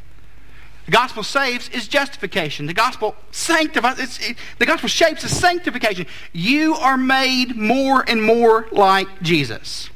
The 0.86 0.92
gospel 0.92 1.22
saves 1.22 1.68
is 1.70 1.88
justification. 1.88 2.66
The 2.66 2.74
gospel 2.74 3.16
sanctifies. 3.30 4.18
It, 4.20 4.36
the 4.58 4.66
gospel 4.66 4.88
shapes 4.88 5.24
is 5.24 5.36
sanctification. 5.36 6.06
You 6.32 6.74
are 6.74 6.98
made 6.98 7.56
more 7.56 8.04
and 8.06 8.22
more 8.22 8.68
like 8.70 9.22
Jesus. 9.22 9.88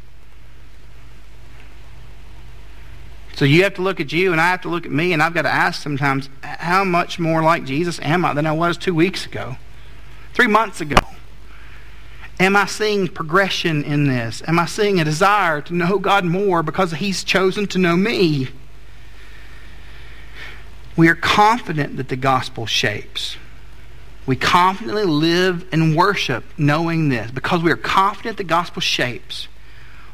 So 3.38 3.44
you 3.44 3.62
have 3.62 3.74
to 3.74 3.83
look 3.83 4.01
at 4.01 4.12
you, 4.12 4.33
and 4.33 4.40
I 4.40 4.51
have 4.51 4.62
to 4.62 4.68
look 4.68 4.85
at 4.85 4.90
me, 4.90 5.12
and 5.12 5.22
I've 5.22 5.33
got 5.33 5.42
to 5.42 5.48
ask 5.48 5.81
sometimes, 5.81 6.29
how 6.42 6.83
much 6.83 7.20
more 7.20 7.40
like 7.40 7.64
Jesus 7.64 8.01
am 8.01 8.24
I 8.24 8.35
than 8.35 8.46
I 8.46 8.53
was 8.53 8.77
two 8.77 8.92
weeks 8.92 9.27
ago, 9.27 9.59
three 10.35 10.48
months 10.48 10.81
ago? 10.81 10.96
Am 12.40 12.57
I 12.57 12.66
seeing 12.66 13.07
progression 13.07 13.85
in 13.85 14.09
this? 14.09 14.42
Am 14.48 14.59
I 14.59 14.66
seeing 14.66 14.98
a 14.98 15.05
desire 15.05 15.61
to 15.61 15.72
know 15.72 16.01
God 16.01 16.24
more 16.24 16.64
because 16.64 16.90
He's 16.94 17.22
chosen 17.22 17.68
to 17.68 17.79
know 17.79 17.96
me? 17.96 18.48
We 20.96 21.07
are 21.07 21.14
confident 21.14 21.96
that 21.98 22.09
the 22.09 22.16
gospel 22.16 22.66
shapes. 22.66 23.37
We 24.27 24.35
confidently 24.35 25.05
live 25.05 25.64
and 25.70 25.94
worship 25.94 26.42
knowing 26.59 27.09
this 27.09 27.31
because 27.31 27.62
we 27.62 27.70
are 27.70 27.77
confident 27.77 28.37
the 28.37 28.42
gospel 28.42 28.83
shapes. 28.83 29.46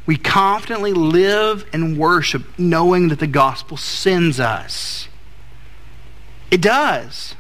We 0.07 0.17
confidently 0.17 0.93
live 0.93 1.67
and 1.73 1.99
worship 1.99 2.43
knowing 2.59 3.09
that 3.09 3.21
the 3.21 3.27
gospel 3.27 3.77
sends 3.77 4.39
us. 4.39 5.09
It 6.51 6.61
does. 6.61 7.35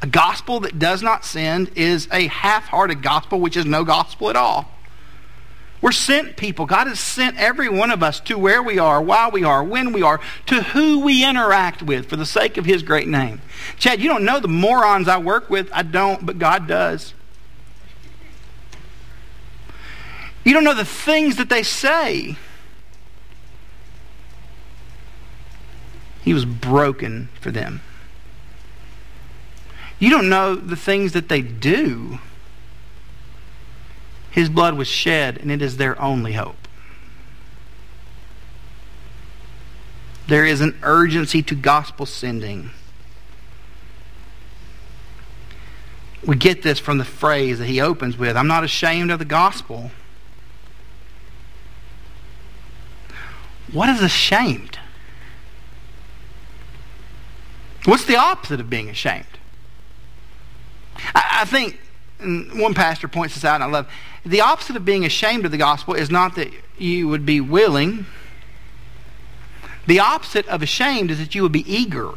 A 0.00 0.06
gospel 0.06 0.60
that 0.60 0.78
does 0.78 1.02
not 1.02 1.24
send 1.24 1.70
is 1.76 2.08
a 2.10 2.26
half 2.26 2.64
hearted 2.64 3.02
gospel, 3.02 3.40
which 3.40 3.56
is 3.56 3.66
no 3.66 3.84
gospel 3.84 4.30
at 4.30 4.36
all. 4.36 4.68
We're 5.82 5.92
sent 5.92 6.36
people. 6.36 6.64
God 6.64 6.86
has 6.86 7.00
sent 7.00 7.38
every 7.38 7.68
one 7.68 7.90
of 7.90 8.02
us 8.02 8.20
to 8.20 8.38
where 8.38 8.62
we 8.62 8.78
are, 8.78 9.02
why 9.02 9.28
we 9.28 9.42
are, 9.42 9.62
when 9.62 9.92
we 9.92 10.00
are, 10.02 10.20
to 10.46 10.62
who 10.62 11.00
we 11.00 11.24
interact 11.24 11.82
with 11.82 12.08
for 12.08 12.16
the 12.16 12.24
sake 12.24 12.56
of 12.56 12.64
His 12.64 12.84
great 12.84 13.08
name. 13.08 13.40
Chad, 13.78 14.00
you 14.00 14.08
don't 14.08 14.24
know 14.24 14.38
the 14.38 14.48
morons 14.48 15.08
I 15.08 15.18
work 15.18 15.50
with. 15.50 15.68
I 15.72 15.82
don't, 15.82 16.24
but 16.24 16.38
God 16.38 16.68
does. 16.68 17.14
You 20.44 20.52
don't 20.52 20.64
know 20.64 20.74
the 20.74 20.84
things 20.84 21.36
that 21.36 21.48
they 21.48 21.62
say. 21.62 22.36
He 26.22 26.34
was 26.34 26.44
broken 26.44 27.28
for 27.40 27.50
them. 27.50 27.80
You 29.98 30.10
don't 30.10 30.28
know 30.28 30.56
the 30.56 30.76
things 30.76 31.12
that 31.12 31.28
they 31.28 31.42
do. 31.42 32.18
His 34.30 34.48
blood 34.48 34.74
was 34.74 34.88
shed, 34.88 35.38
and 35.38 35.50
it 35.50 35.62
is 35.62 35.76
their 35.76 36.00
only 36.00 36.32
hope. 36.32 36.56
There 40.26 40.46
is 40.46 40.60
an 40.60 40.78
urgency 40.82 41.42
to 41.42 41.54
gospel 41.54 42.06
sending. 42.06 42.70
We 46.24 46.36
get 46.36 46.62
this 46.62 46.78
from 46.78 46.98
the 46.98 47.04
phrase 47.04 47.58
that 47.58 47.66
he 47.66 47.80
opens 47.80 48.16
with 48.16 48.36
I'm 48.36 48.46
not 48.46 48.64
ashamed 48.64 49.10
of 49.10 49.18
the 49.18 49.24
gospel. 49.24 49.90
What 53.72 53.88
is 53.88 54.02
ashamed? 54.02 54.78
What's 57.84 58.04
the 58.04 58.16
opposite 58.16 58.60
of 58.60 58.70
being 58.70 58.88
ashamed? 58.88 59.26
I, 61.14 61.44
think 61.46 61.80
one 62.54 62.74
pastor 62.74 63.08
points 63.08 63.34
this 63.34 63.44
out, 63.44 63.56
and 63.56 63.64
I 63.64 63.66
love 63.66 63.90
the 64.24 64.40
opposite 64.40 64.76
of 64.76 64.84
being 64.84 65.04
ashamed 65.04 65.44
of 65.44 65.50
the 65.50 65.56
gospel 65.56 65.94
is 65.94 66.10
not 66.10 66.36
that 66.36 66.48
you 66.78 67.08
would 67.08 67.26
be 67.26 67.40
willing. 67.40 68.06
The 69.86 69.98
opposite 69.98 70.46
of 70.46 70.62
ashamed 70.62 71.10
is 71.10 71.18
that 71.18 71.34
you 71.34 71.42
would 71.42 71.52
be 71.52 71.70
eager. 71.72 72.12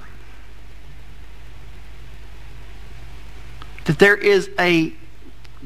That 3.86 3.98
there 3.98 4.16
is 4.16 4.52
a 4.60 4.94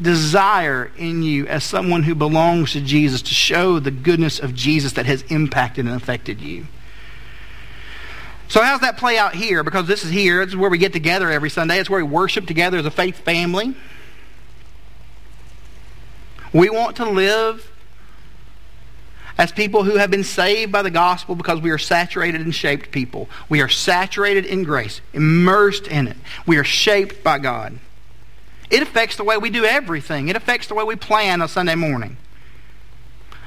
desire 0.01 0.91
in 0.97 1.23
you 1.23 1.47
as 1.47 1.63
someone 1.63 2.03
who 2.03 2.15
belongs 2.15 2.73
to 2.73 2.81
Jesus 2.81 3.21
to 3.23 3.33
show 3.33 3.79
the 3.79 3.91
goodness 3.91 4.39
of 4.39 4.55
Jesus 4.55 4.93
that 4.93 5.05
has 5.05 5.23
impacted 5.23 5.85
and 5.85 5.95
affected 5.95 6.41
you. 6.41 6.67
So 8.47 8.63
how's 8.63 8.81
that 8.81 8.97
play 8.97 9.17
out 9.17 9.35
here? 9.35 9.63
Because 9.63 9.87
this 9.87 10.03
is 10.03 10.09
here. 10.09 10.41
Is 10.41 10.55
where 10.55 10.69
we 10.69 10.79
get 10.79 10.91
together 10.91 11.29
every 11.29 11.51
Sunday. 11.51 11.79
It's 11.79 11.89
where 11.89 12.03
we 12.03 12.09
worship 12.09 12.47
together 12.47 12.77
as 12.77 12.85
a 12.85 12.91
faith 12.91 13.19
family. 13.19 13.75
We 16.51 16.69
want 16.69 16.95
to 16.95 17.07
live 17.07 17.71
as 19.37 19.51
people 19.51 19.83
who 19.83 19.97
have 19.97 20.09
been 20.09 20.23
saved 20.23 20.71
by 20.71 20.81
the 20.81 20.89
gospel 20.89 21.35
because 21.35 21.61
we 21.61 21.69
are 21.69 21.77
saturated 21.77 22.41
and 22.41 22.53
shaped 22.53 22.91
people. 22.91 23.29
We 23.47 23.61
are 23.61 23.69
saturated 23.69 24.45
in 24.45 24.63
grace, 24.63 24.99
immersed 25.13 25.87
in 25.87 26.07
it. 26.07 26.17
We 26.47 26.57
are 26.57 26.63
shaped 26.63 27.23
by 27.23 27.37
God. 27.37 27.77
It 28.69 28.81
affects 28.81 29.15
the 29.15 29.23
way 29.23 29.37
we 29.37 29.49
do 29.49 29.65
everything. 29.65 30.27
It 30.27 30.35
affects 30.35 30.67
the 30.67 30.75
way 30.75 30.83
we 30.83 30.95
plan 30.95 31.41
on 31.41 31.47
Sunday 31.47 31.75
morning. 31.75 32.17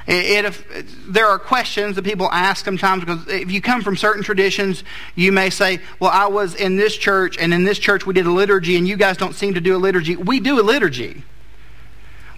It, 0.06 0.44
it, 0.44 0.86
there 1.06 1.28
are 1.28 1.38
questions 1.38 1.94
that 1.94 2.04
people 2.04 2.28
ask 2.32 2.64
sometimes 2.64 3.04
because 3.04 3.28
if 3.28 3.52
you 3.52 3.60
come 3.60 3.82
from 3.82 3.96
certain 3.96 4.22
traditions, 4.22 4.82
you 5.14 5.30
may 5.30 5.48
say, 5.48 5.80
Well, 6.00 6.10
I 6.10 6.26
was 6.26 6.54
in 6.54 6.76
this 6.76 6.96
church, 6.96 7.36
and 7.38 7.54
in 7.54 7.64
this 7.64 7.78
church 7.78 8.04
we 8.04 8.14
did 8.14 8.26
a 8.26 8.30
liturgy, 8.32 8.76
and 8.76 8.88
you 8.88 8.96
guys 8.96 9.16
don't 9.16 9.34
seem 9.34 9.54
to 9.54 9.60
do 9.60 9.76
a 9.76 9.78
liturgy. 9.78 10.16
We 10.16 10.40
do 10.40 10.60
a 10.60 10.62
liturgy. 10.62 11.22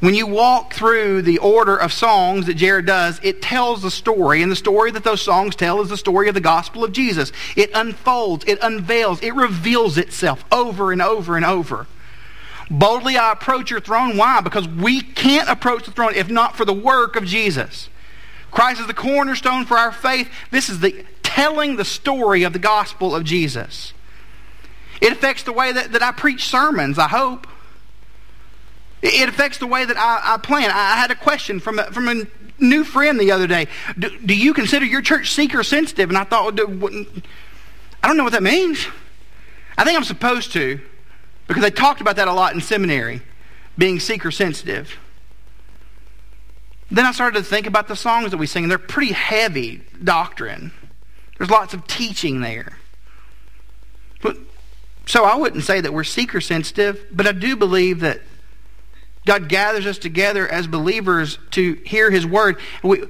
When 0.01 0.15
you 0.15 0.27
walk 0.27 0.75
through 0.75 1.23
the 1.23 1.39
order 1.39 1.77
of 1.77 1.91
songs 1.91 2.45
that 2.45 2.55
Jared 2.55 2.85
does, 2.85 3.19
it 3.23 3.41
tells 3.41 3.81
the 3.81 3.91
story, 3.91 4.43
and 4.43 4.53
the 4.53 4.57
story 4.57 4.91
that 4.91 5.05
those 5.05 5.23
songs 5.23 5.57
tell 5.57 5.81
is 5.81 5.89
the 5.89 5.97
story 5.97 6.29
of 6.29 6.35
the 6.35 6.43
gospel 6.43 6.85
of 6.85 6.93
Jesus. 6.93 7.33
It 7.57 7.71
unfolds, 7.73 8.45
it 8.47 8.59
unveils, 8.61 9.23
it 9.23 9.35
reveals 9.35 9.97
itself 9.97 10.45
over 10.53 10.93
and 10.93 11.01
over 11.01 11.37
and 11.37 11.47
over. 11.47 11.87
Boldly 12.71 13.17
I 13.17 13.33
approach 13.33 13.71
your 13.71 13.81
throne. 13.81 14.17
Why? 14.17 14.41
Because 14.41 14.67
we 14.67 15.01
can't 15.01 15.49
approach 15.49 15.85
the 15.85 15.91
throne 15.91 16.15
if 16.15 16.31
not 16.31 16.57
for 16.57 16.65
the 16.65 16.73
work 16.73 17.17
of 17.17 17.25
Jesus. 17.25 17.89
Christ 18.51 18.81
is 18.81 18.87
the 18.87 18.95
cornerstone 18.95 19.65
for 19.65 19.77
our 19.77 19.93
faith. 19.93 20.31
This 20.51 20.69
is 20.69 20.81
the 20.81 21.05
telling 21.23 21.77
the 21.77 21.85
story 21.85 22.45
of 22.45 22.53
the 22.53 22.59
gospel 22.59 23.15
of 23.15 23.25
Jesus. 23.25 23.93
It 25.01 25.13
affects 25.13 25.43
the 25.43 25.53
way 25.53 25.73
that, 25.73 25.93
that 25.93 26.03
I 26.03 26.13
preach 26.13 26.45
sermons, 26.45 26.99
I 26.99 27.09
hope. 27.09 27.47
It 29.03 29.29
affects 29.29 29.59
the 29.59 29.67
way 29.67 29.85
that 29.85 29.99
I, 29.99 30.35
I 30.35 30.39
plan. 30.39 30.71
I 30.71 30.97
had 30.97 31.11
a 31.11 31.15
question 31.15 31.61
from 31.61 31.79
a, 31.79 31.85
from 31.91 32.09
a 32.09 32.25
new 32.59 32.85
friend 32.85 33.21
the 33.21 33.33
other 33.33 33.47
day. 33.47 33.67
Do, 33.99 34.17
do 34.19 34.35
you 34.35 34.55
consider 34.55 34.87
your 34.87 35.03
church 35.03 35.33
seeker 35.33 35.63
sensitive? 35.63 36.09
And 36.09 36.17
I 36.17 36.25
thought, 36.25 36.59
I 36.59 38.07
don't 38.07 38.17
know 38.17 38.25
what 38.25 38.33
that 38.33 38.43
means. 38.43 38.87
I 39.77 39.85
think 39.85 39.99
I'm 39.99 40.05
supposed 40.05 40.53
to. 40.53 40.81
Because 41.47 41.65
I 41.65 41.71
talked 41.71 42.01
about 42.01 42.17
that 42.17 42.29
a 42.29 42.33
lot 42.33 42.55
in 42.55 42.61
seminary, 42.61 43.23
being 43.77 44.01
seeker 44.01 44.31
sensitive. 44.31 44.99
Then 46.91 47.05
I 47.05 47.13
started 47.13 47.39
to 47.39 47.45
think 47.45 47.67
about 47.67 47.89
the 47.89 47.97
songs 47.97 48.31
that 48.31 48.37
we 48.37 48.47
sing, 48.47 48.65
and 48.65 48.71
they're 48.71 48.79
pretty 48.79 49.13
heavy 49.13 49.83
doctrine. 50.03 50.73
There's 51.39 51.51
lots 51.51 51.75
of 51.75 51.87
teaching 51.87 52.41
there. 52.41 52.79
But, 54.23 54.37
so 55.07 55.25
I 55.25 55.35
wouldn't 55.35 55.65
say 55.65 55.81
that 55.81 55.93
we're 55.93 56.05
seeker 56.05 56.41
sensitive, 56.41 57.07
but 57.11 57.27
I 57.27 57.33
do 57.33 57.57
believe 57.57 58.01
that 58.01 58.21
God 59.27 59.49
gathers 59.49 59.87
us 59.87 59.99
together 59.99 60.47
as 60.47 60.67
believers 60.67 61.39
to 61.53 61.75
hear 61.85 62.11
His 62.11 62.27
word. 62.27 62.59
We, 62.83 63.05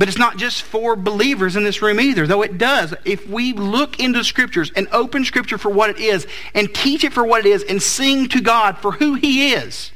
but 0.00 0.08
it's 0.08 0.16
not 0.16 0.38
just 0.38 0.62
for 0.62 0.96
believers 0.96 1.56
in 1.56 1.64
this 1.64 1.82
room 1.82 2.00
either, 2.00 2.26
though 2.26 2.40
it 2.40 2.56
does. 2.56 2.94
If 3.04 3.28
we 3.28 3.52
look 3.52 4.00
into 4.00 4.24
scriptures 4.24 4.72
and 4.74 4.88
open 4.92 5.26
scripture 5.26 5.58
for 5.58 5.68
what 5.68 5.90
it 5.90 6.00
is 6.00 6.26
and 6.54 6.74
teach 6.74 7.04
it 7.04 7.12
for 7.12 7.22
what 7.22 7.44
it 7.44 7.50
is 7.50 7.62
and 7.64 7.82
sing 7.82 8.26
to 8.30 8.40
God 8.40 8.78
for 8.78 8.92
who 8.92 9.16
he 9.16 9.52
is, 9.52 9.92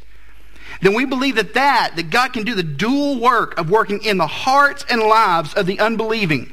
then 0.83 0.93
we 0.93 1.07
believe 1.07 1.37
that 1.37 1.55
that, 1.55 1.93
that 1.97 2.11
God 2.11 2.35
can 2.35 2.45
do 2.45 2.55
the 2.55 2.63
dual 2.63 3.19
work 3.19 3.59
of 3.59 3.71
working 3.71 4.05
in 4.05 4.19
the 4.19 4.27
hearts 4.27 4.85
and 4.91 5.01
lives 5.01 5.55
of 5.55 5.65
the 5.65 5.81
unbelieving, 5.81 6.53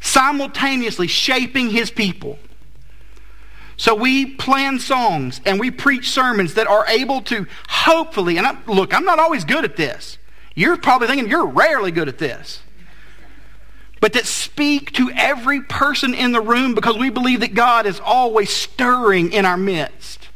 simultaneously 0.00 1.06
shaping 1.06 1.70
his 1.70 1.92
people. 1.92 2.40
So 3.76 3.94
we 3.94 4.26
plan 4.26 4.80
songs 4.80 5.40
and 5.46 5.60
we 5.60 5.70
preach 5.70 6.10
sermons 6.10 6.54
that 6.54 6.66
are 6.66 6.84
able 6.88 7.22
to 7.22 7.46
hopefully, 7.68 8.38
and 8.38 8.46
I, 8.48 8.56
look, 8.66 8.92
I'm 8.92 9.04
not 9.04 9.20
always 9.20 9.44
good 9.44 9.64
at 9.64 9.76
this. 9.76 10.18
You're 10.54 10.76
probably 10.76 11.08
thinking 11.08 11.28
you're 11.28 11.46
rarely 11.46 11.90
good 11.90 12.08
at 12.08 12.18
this. 12.18 12.60
But 14.00 14.12
that 14.12 14.26
speak 14.26 14.92
to 14.92 15.10
every 15.14 15.62
person 15.62 16.14
in 16.14 16.32
the 16.32 16.40
room 16.40 16.74
because 16.74 16.96
we 16.98 17.10
believe 17.10 17.40
that 17.40 17.54
God 17.54 17.86
is 17.86 18.00
always 18.00 18.50
stirring 18.50 19.32
in 19.32 19.46
our 19.46 19.56
midst. 19.56 20.28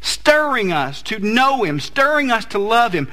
Stirring 0.00 0.72
us 0.72 1.02
to 1.02 1.18
know 1.18 1.64
Him, 1.64 1.80
stirring 1.80 2.30
us 2.30 2.44
to 2.46 2.58
love 2.58 2.92
Him, 2.92 3.08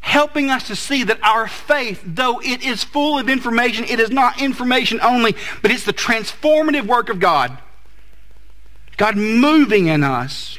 helping 0.00 0.50
us 0.50 0.66
to 0.68 0.76
see 0.76 1.04
that 1.04 1.22
our 1.22 1.48
faith, 1.48 2.02
though 2.04 2.40
it 2.40 2.62
is 2.62 2.84
full 2.84 3.18
of 3.18 3.28
information, 3.28 3.84
it 3.84 4.00
is 4.00 4.10
not 4.10 4.40
information 4.40 5.00
only, 5.00 5.34
but 5.62 5.70
it's 5.70 5.84
the 5.84 5.92
transformative 5.92 6.86
work 6.86 7.08
of 7.08 7.20
God. 7.20 7.58
God 8.96 9.16
moving 9.16 9.86
in 9.86 10.04
us 10.04 10.58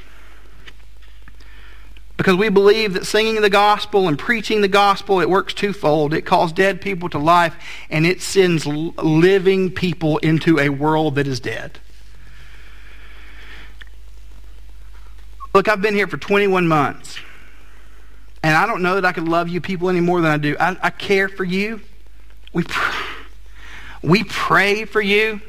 because 2.24 2.38
we 2.38 2.48
believe 2.48 2.94
that 2.94 3.06
singing 3.06 3.42
the 3.42 3.50
gospel 3.50 4.08
and 4.08 4.18
preaching 4.18 4.62
the 4.62 4.70
gospel, 4.70 5.20
it 5.20 5.30
works 5.30 5.54
twofold. 5.54 6.14
It 6.14 6.22
calls 6.22 6.54
dead 6.54 6.80
people 6.80 7.10
to 7.10 7.18
life, 7.20 7.54
and 7.90 8.06
it 8.06 8.22
sends 8.22 8.66
living 8.66 9.70
people 9.70 10.20
into 10.20 10.58
a 10.58 10.70
world 10.70 11.16
that 11.16 11.28
is 11.28 11.42
dead. 11.42 11.80
Look, 15.54 15.68
I've 15.68 15.82
been 15.82 15.96
here 15.96 16.08
for 16.08 16.16
21 16.16 16.66
months, 16.66 17.20
and 18.42 18.56
I 18.56 18.68
don't 18.68 18.82
know 18.82 18.96
that 18.96 19.04
I 19.04 19.12
could 19.12 19.28
love 19.28 19.50
you 19.50 19.60
people 19.60 19.90
any 19.90 20.00
more 20.00 20.22
than 20.22 20.32
I 20.32 20.38
do. 20.38 20.56
I, 20.58 20.78
I 20.82 20.90
care 20.92 21.28
for 21.28 21.44
you. 21.44 21.82
We, 22.54 22.64
pr- 22.64 23.04
we 24.02 24.24
pray 24.24 24.86
for 24.86 25.02
you. 25.02 25.42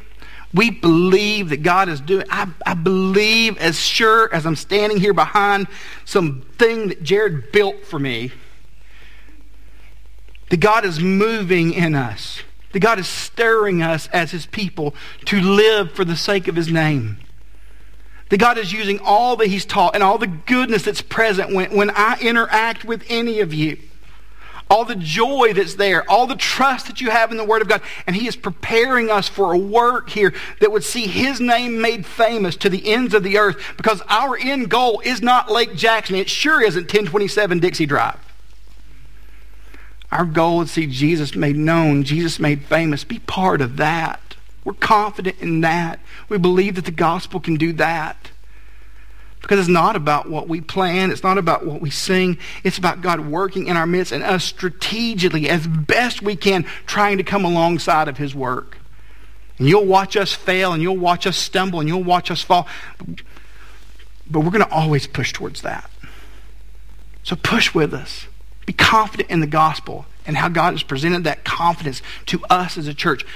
We 0.55 0.71
believe 0.71 1.49
that 1.49 1.65
God 1.65 1.89
is 1.89 2.01
doing. 2.01 2.27
I, 2.31 2.49
I 2.65 2.75
believe 2.75 3.59
as 3.59 3.79
sure 3.79 4.33
as 4.33 4.47
I'm 4.47 4.55
standing 4.55 4.99
here 4.99 5.13
behind 5.13 5.67
something 6.05 6.89
that 6.89 7.03
Jared 7.03 7.51
built 7.51 7.85
for 7.85 7.99
me, 7.99 8.31
that 10.51 10.61
God 10.61 10.85
is 10.85 11.01
moving 11.01 11.73
in 11.73 11.97
us. 11.97 12.43
That 12.73 12.81
God 12.81 12.99
is 13.01 13.09
stirring 13.09 13.83
us 13.83 14.09
as 14.13 14.31
his 14.31 14.47
people 14.47 14.95
to 15.27 15.41
live 15.41 15.93
for 15.93 16.05
the 16.05 16.17
sake 16.17 16.47
of 16.47 16.55
his 16.55 16.71
name. 16.71 17.19
That 18.31 18.39
God 18.39 18.57
is 18.57 18.73
using 18.73 19.01
all 19.01 19.37
that 19.37 19.49
he's 19.49 19.65
taught 19.65 19.95
and 19.95 20.03
all 20.03 20.19
the 20.19 20.27
goodness 20.27 20.83
that's 20.85 21.03
present 21.03 21.53
when, 21.53 21.75
when 21.75 21.91
I 21.91 22.17
interact 22.21 22.85
with 22.85 23.05
any 23.09 23.41
of 23.41 23.53
you 23.53 23.79
all 24.75 24.85
the 24.85 24.97
joy 24.97 25.53
that's 25.55 25.75
there, 25.75 26.09
all 26.11 26.27
the 26.27 26.35
trust 26.35 26.89
that 26.89 27.01
you 27.01 27.09
have 27.09 27.31
in 27.31 27.37
the 27.37 27.45
Word 27.45 27.63
of 27.63 27.69
God. 27.69 27.81
And 28.09 28.17
He 28.17 28.27
is 28.27 28.35
preparing 28.35 29.09
us 29.09 29.29
for 29.29 29.53
a 29.53 29.59
work 29.59 30.11
here 30.11 30.35
that 30.59 30.73
would 30.73 30.83
see 30.83 31.07
His 31.07 31.41
name 31.41 31.81
made 31.81 32.05
famous 32.05 32.57
to 32.57 32.69
the 32.69 32.93
ends 32.93 33.15
of 33.15 33.23
the 33.23 33.39
earth 33.39 33.57
because 33.77 34.03
our 34.09 34.37
end 34.37 34.71
goal 34.71 35.01
is 35.05 35.23
not 35.23 35.49
Lake 35.49 35.77
Jackson. 35.77 36.17
It 36.17 36.29
sure 36.29 36.61
isn't 36.61 36.83
1027 36.83 37.61
Dixie 37.61 37.87
Drive. 37.87 38.19
Our 40.11 40.25
goal 40.25 40.63
is 40.63 40.71
to 40.71 40.75
see 40.75 40.87
Jesus 40.89 41.37
made 41.37 41.57
known, 41.57 42.03
Jesus 42.03 42.41
made 42.41 42.65
famous. 42.65 43.05
Be 43.05 43.21
part 43.21 43.61
of 43.61 43.77
that. 43.77 44.35
We're 44.65 44.73
confident 44.73 45.37
in 45.39 45.61
that. 45.61 46.01
We 46.29 46.37
believe 46.37 46.75
that 46.75 46.85
the 46.85 46.91
gospel 46.91 47.39
can 47.39 47.55
do 47.55 47.73
that. 47.75 48.33
Because 49.45 49.59
it's 49.59 49.69
not 49.69 49.95
about 49.95 50.27
what 50.27 50.49
we 50.49 50.63
plan, 50.63 51.11
it's 51.11 51.23
not 51.23 51.37
about 51.37 51.67
what 51.67 51.83
we 51.83 51.91
sing, 51.91 52.39
it's 52.63 52.79
about 52.79 53.03
God 53.03 53.21
working 53.21 53.67
in 53.67 53.77
our 53.77 53.87
midst 53.87 54.11
and 54.11 54.25
us 54.25 54.43
strategically, 54.43 55.51
as 55.51 55.67
best 55.67 56.23
we 56.23 56.35
can, 56.35 56.65
trying 56.87 57.19
to 57.19 57.25
come 57.25 57.45
alongside 57.45 58.09
of 58.09 58.17
His 58.17 58.35
work. 58.35 58.79
And 59.59 59.69
you'll 59.69 59.85
watch 59.85 60.17
us 60.17 60.33
fail, 60.33 60.73
and 60.73 60.83
you'll 60.83 60.97
watch 60.97 61.27
us 61.27 61.37
stumble, 61.37 61.79
and 61.81 61.87
you'll 61.87 62.03
watch 62.03 62.31
us 62.31 62.41
fall. 62.41 62.67
But 64.27 64.41
we're 64.41 64.51
going 64.51 64.65
to 64.65 64.73
always 64.73 65.07
push 65.07 65.35
towards 65.35 65.61
that. 65.61 65.91
So 67.23 67.37
push 67.37 67.75
with 67.75 67.93
us. 67.93 68.27
Be 68.65 68.73
confident 68.73 69.29
in 69.29 69.41
the 69.41 69.47
gospel 69.47 70.07
and 70.25 70.39
how 70.39 70.49
God 70.49 70.73
has 70.73 70.83
presented 70.83 71.25
that 71.25 71.45
confidence 71.45 72.01
to 72.27 72.43
us 72.49 72.79
as 72.79 72.89
a 72.89 72.95
church 72.95 73.27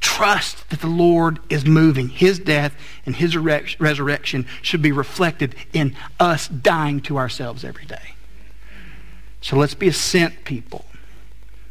trust 0.00 0.68
that 0.70 0.80
the 0.80 0.86
Lord 0.86 1.38
is 1.48 1.64
moving. 1.66 2.08
His 2.08 2.38
death 2.38 2.74
and 3.06 3.16
his 3.16 3.36
resurrection 3.36 4.46
should 4.62 4.82
be 4.82 4.92
reflected 4.92 5.54
in 5.72 5.96
us 6.18 6.48
dying 6.48 7.00
to 7.02 7.18
ourselves 7.18 7.64
every 7.64 7.86
day. 7.86 8.14
So 9.40 9.56
let's 9.56 9.74
be 9.74 9.88
a 9.88 9.92
sent 9.92 10.44
people 10.44 10.84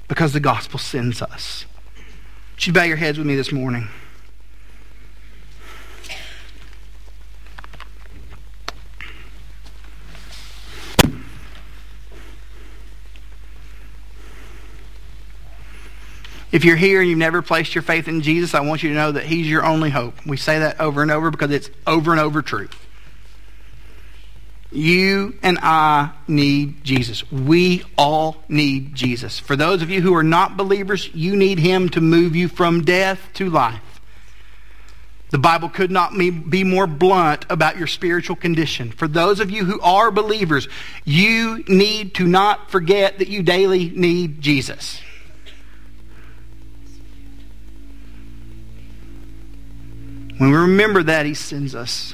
because 0.08 0.34
the 0.34 0.40
gospel 0.40 0.80
sends 0.80 1.22
us. 1.22 1.66
Would 2.56 2.68
you 2.68 2.74
bow 2.74 2.84
your 2.84 2.98
heads 2.98 3.18
with 3.18 3.28
me 3.28 3.36
this 3.36 3.52
morning? 3.52 3.90
If 16.58 16.66
you're 16.66 16.76
here 16.76 17.02
and 17.02 17.08
you've 17.08 17.20
never 17.20 17.44
placed 17.44 17.76
your 17.76 17.84
faith 17.84 18.08
in 18.08 18.22
Jesus, 18.22 18.56
I 18.56 18.62
want 18.62 18.82
you 18.82 18.90
to 18.90 18.96
know 18.96 19.12
that 19.12 19.26
He's 19.26 19.48
your 19.48 19.64
only 19.64 19.92
hope. 19.92 20.26
We 20.26 20.38
say 20.38 20.58
that 20.58 20.80
over 20.80 21.04
and 21.04 21.12
over 21.12 21.30
because 21.30 21.52
it's 21.52 21.70
over 21.86 22.10
and 22.10 22.20
over 22.20 22.42
true. 22.42 22.68
You 24.72 25.38
and 25.44 25.60
I 25.62 26.14
need 26.28 26.84
Jesus. 26.84 27.32
We 27.32 27.84
all 27.96 28.44
need 28.50 28.96
Jesus. 28.96 29.38
For 29.38 29.56
those 29.56 29.84
of 29.84 29.92
you 29.92 30.02
who 30.02 30.16
are 30.16 30.24
not 30.24 30.58
believers, 30.58 31.14
you 31.14 31.36
need 31.36 31.60
Him 31.60 31.90
to 31.90 32.02
move 32.02 32.36
you 32.36 32.48
from 32.48 32.84
death 32.84 33.20
to 33.36 33.52
life. 33.52 34.02
The 35.30 35.38
Bible 35.38 35.70
could 35.70 35.92
not 35.92 36.18
be 36.18 36.64
more 36.64 36.88
blunt 36.88 37.46
about 37.52 37.78
your 37.78 37.86
spiritual 37.86 38.36
condition. 38.36 38.90
For 38.90 39.08
those 39.08 39.40
of 39.40 39.52
you 39.52 39.64
who 39.64 39.80
are 39.82 40.10
believers, 40.10 40.68
you 41.06 41.64
need 41.68 42.16
to 42.16 42.26
not 42.26 42.72
forget 42.72 43.20
that 43.20 43.28
you 43.28 43.44
daily 43.44 43.92
need 43.92 44.42
Jesus. 44.42 45.02
When 50.38 50.52
we 50.52 50.58
remember 50.58 51.04
that, 51.04 51.26
He 51.26 51.34
sends 51.34 51.74
us. 51.74 52.14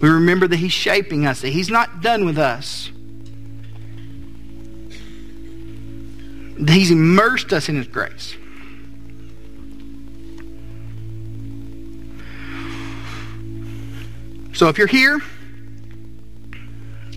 We 0.00 0.08
remember 0.08 0.48
that 0.48 0.56
He's 0.56 0.72
shaping 0.72 1.26
us, 1.26 1.42
that 1.42 1.50
He's 1.50 1.68
not 1.68 2.00
done 2.00 2.24
with 2.24 2.38
us. 2.38 2.90
That 6.58 6.72
He's 6.72 6.90
immersed 6.90 7.52
us 7.52 7.68
in 7.68 7.76
His 7.76 7.86
grace. 7.86 8.36
So 14.54 14.68
if 14.68 14.76
you're 14.76 14.86
here 14.86 15.20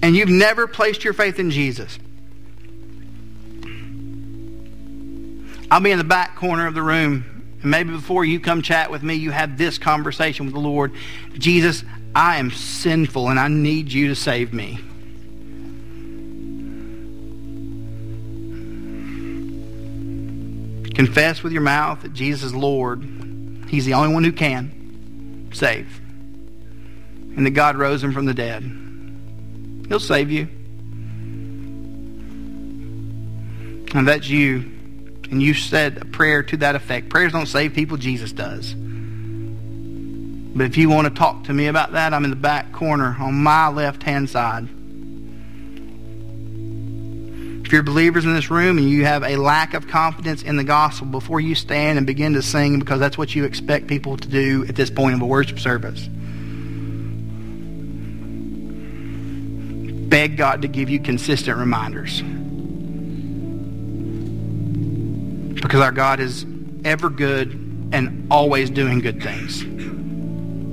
and 0.02 0.16
you've 0.16 0.30
never 0.30 0.68
placed 0.68 1.04
your 1.04 1.14
faith 1.14 1.40
in 1.40 1.52
Jesus, 1.52 2.00
I'll 5.74 5.80
be 5.80 5.90
in 5.90 5.98
the 5.98 6.04
back 6.04 6.36
corner 6.36 6.68
of 6.68 6.76
the 6.76 6.84
room. 6.84 7.58
And 7.64 7.72
maybe 7.72 7.90
before 7.90 8.24
you 8.24 8.40
come 8.40 8.62
chat 8.62 8.92
with 8.92 9.02
me, 9.02 9.16
you 9.16 9.32
have 9.32 9.58
this 9.58 9.80
conversation 9.80 10.46
with 10.46 10.54
the 10.54 10.60
Lord. 10.60 10.94
Jesus, 11.34 11.84
I 12.14 12.38
am 12.38 12.52
sinful 12.52 13.30
and 13.30 13.40
I 13.40 13.48
need 13.48 13.92
you 13.92 14.10
to 14.10 14.16
save 14.16 14.54
me. 14.54 14.76
Confess 20.94 21.42
with 21.42 21.52
your 21.52 21.64
mouth 21.64 22.04
that 22.04 22.14
Jesus 22.14 22.44
is 22.44 22.54
Lord. 22.54 23.02
He's 23.68 23.86
the 23.86 23.96
only 23.96 24.14
one 24.14 24.24
who 24.24 24.32
can 24.32 25.50
save 25.54 25.88
and 27.36 27.48
that 27.48 27.56
God 27.56 27.78
rose 27.78 28.04
him 28.04 28.14
from 28.14 28.28
the 28.28 28.36
dead. 28.36 28.62
He'll 29.88 30.00
save 30.00 30.30
you. 30.30 30.48
And 33.96 34.08
that's 34.08 34.30
you. 34.30 34.73
And 35.34 35.42
you 35.42 35.56
said 35.56 35.98
a 36.00 36.06
prayer 36.06 36.44
to 36.44 36.58
that 36.58 36.76
effect. 36.76 37.10
Prayers 37.10 37.32
don't 37.32 37.48
save 37.48 37.74
people, 37.74 37.98
Jesus 37.98 38.32
does. 38.32 38.76
But 40.56 40.68
if 40.68 40.78
you 40.78 40.90
want 40.90 41.08
to 41.08 41.14
talk 41.14 41.46
to 41.46 41.54
me 41.54 41.66
about 41.66 41.94
that, 41.94 42.14
I'm 42.14 42.24
in 42.24 42.30
the 42.30 42.36
back 42.36 42.72
corner 42.72 43.18
on 43.20 43.34
my 43.34 43.68
left 43.70 44.04
hand 44.04 44.30
side. 44.30 44.68
If 47.66 47.72
you're 47.72 47.82
believers 47.82 48.26
in 48.26 48.36
this 48.36 48.52
room 48.52 48.78
and 48.78 48.88
you 48.88 49.06
have 49.06 49.24
a 49.24 49.38
lack 49.38 49.74
of 49.74 49.88
confidence 49.88 50.44
in 50.44 50.56
the 50.56 50.64
gospel 50.64 51.08
before 51.08 51.40
you 51.40 51.56
stand 51.56 51.98
and 51.98 52.06
begin 52.06 52.34
to 52.34 52.44
sing 52.44 52.78
because 52.78 53.00
that's 53.00 53.18
what 53.18 53.34
you 53.34 53.46
expect 53.46 53.88
people 53.88 54.18
to 54.18 54.28
do 54.28 54.68
at 54.68 54.76
this 54.76 54.92
point 54.92 55.16
of 55.16 55.22
a 55.24 55.26
worship 55.26 55.60
service 55.60 56.08
beg 60.14 60.38
God 60.38 60.62
to 60.62 60.68
give 60.68 60.92
you 60.92 61.00
consistent 61.00 61.58
reminders. 61.58 62.22
Because 65.64 65.80
our 65.80 65.92
God 65.92 66.20
is 66.20 66.46
ever 66.84 67.10
good 67.10 67.52
and 67.94 68.28
always 68.30 68.70
doing 68.70 69.00
good 69.00 69.24
things. 69.24 69.64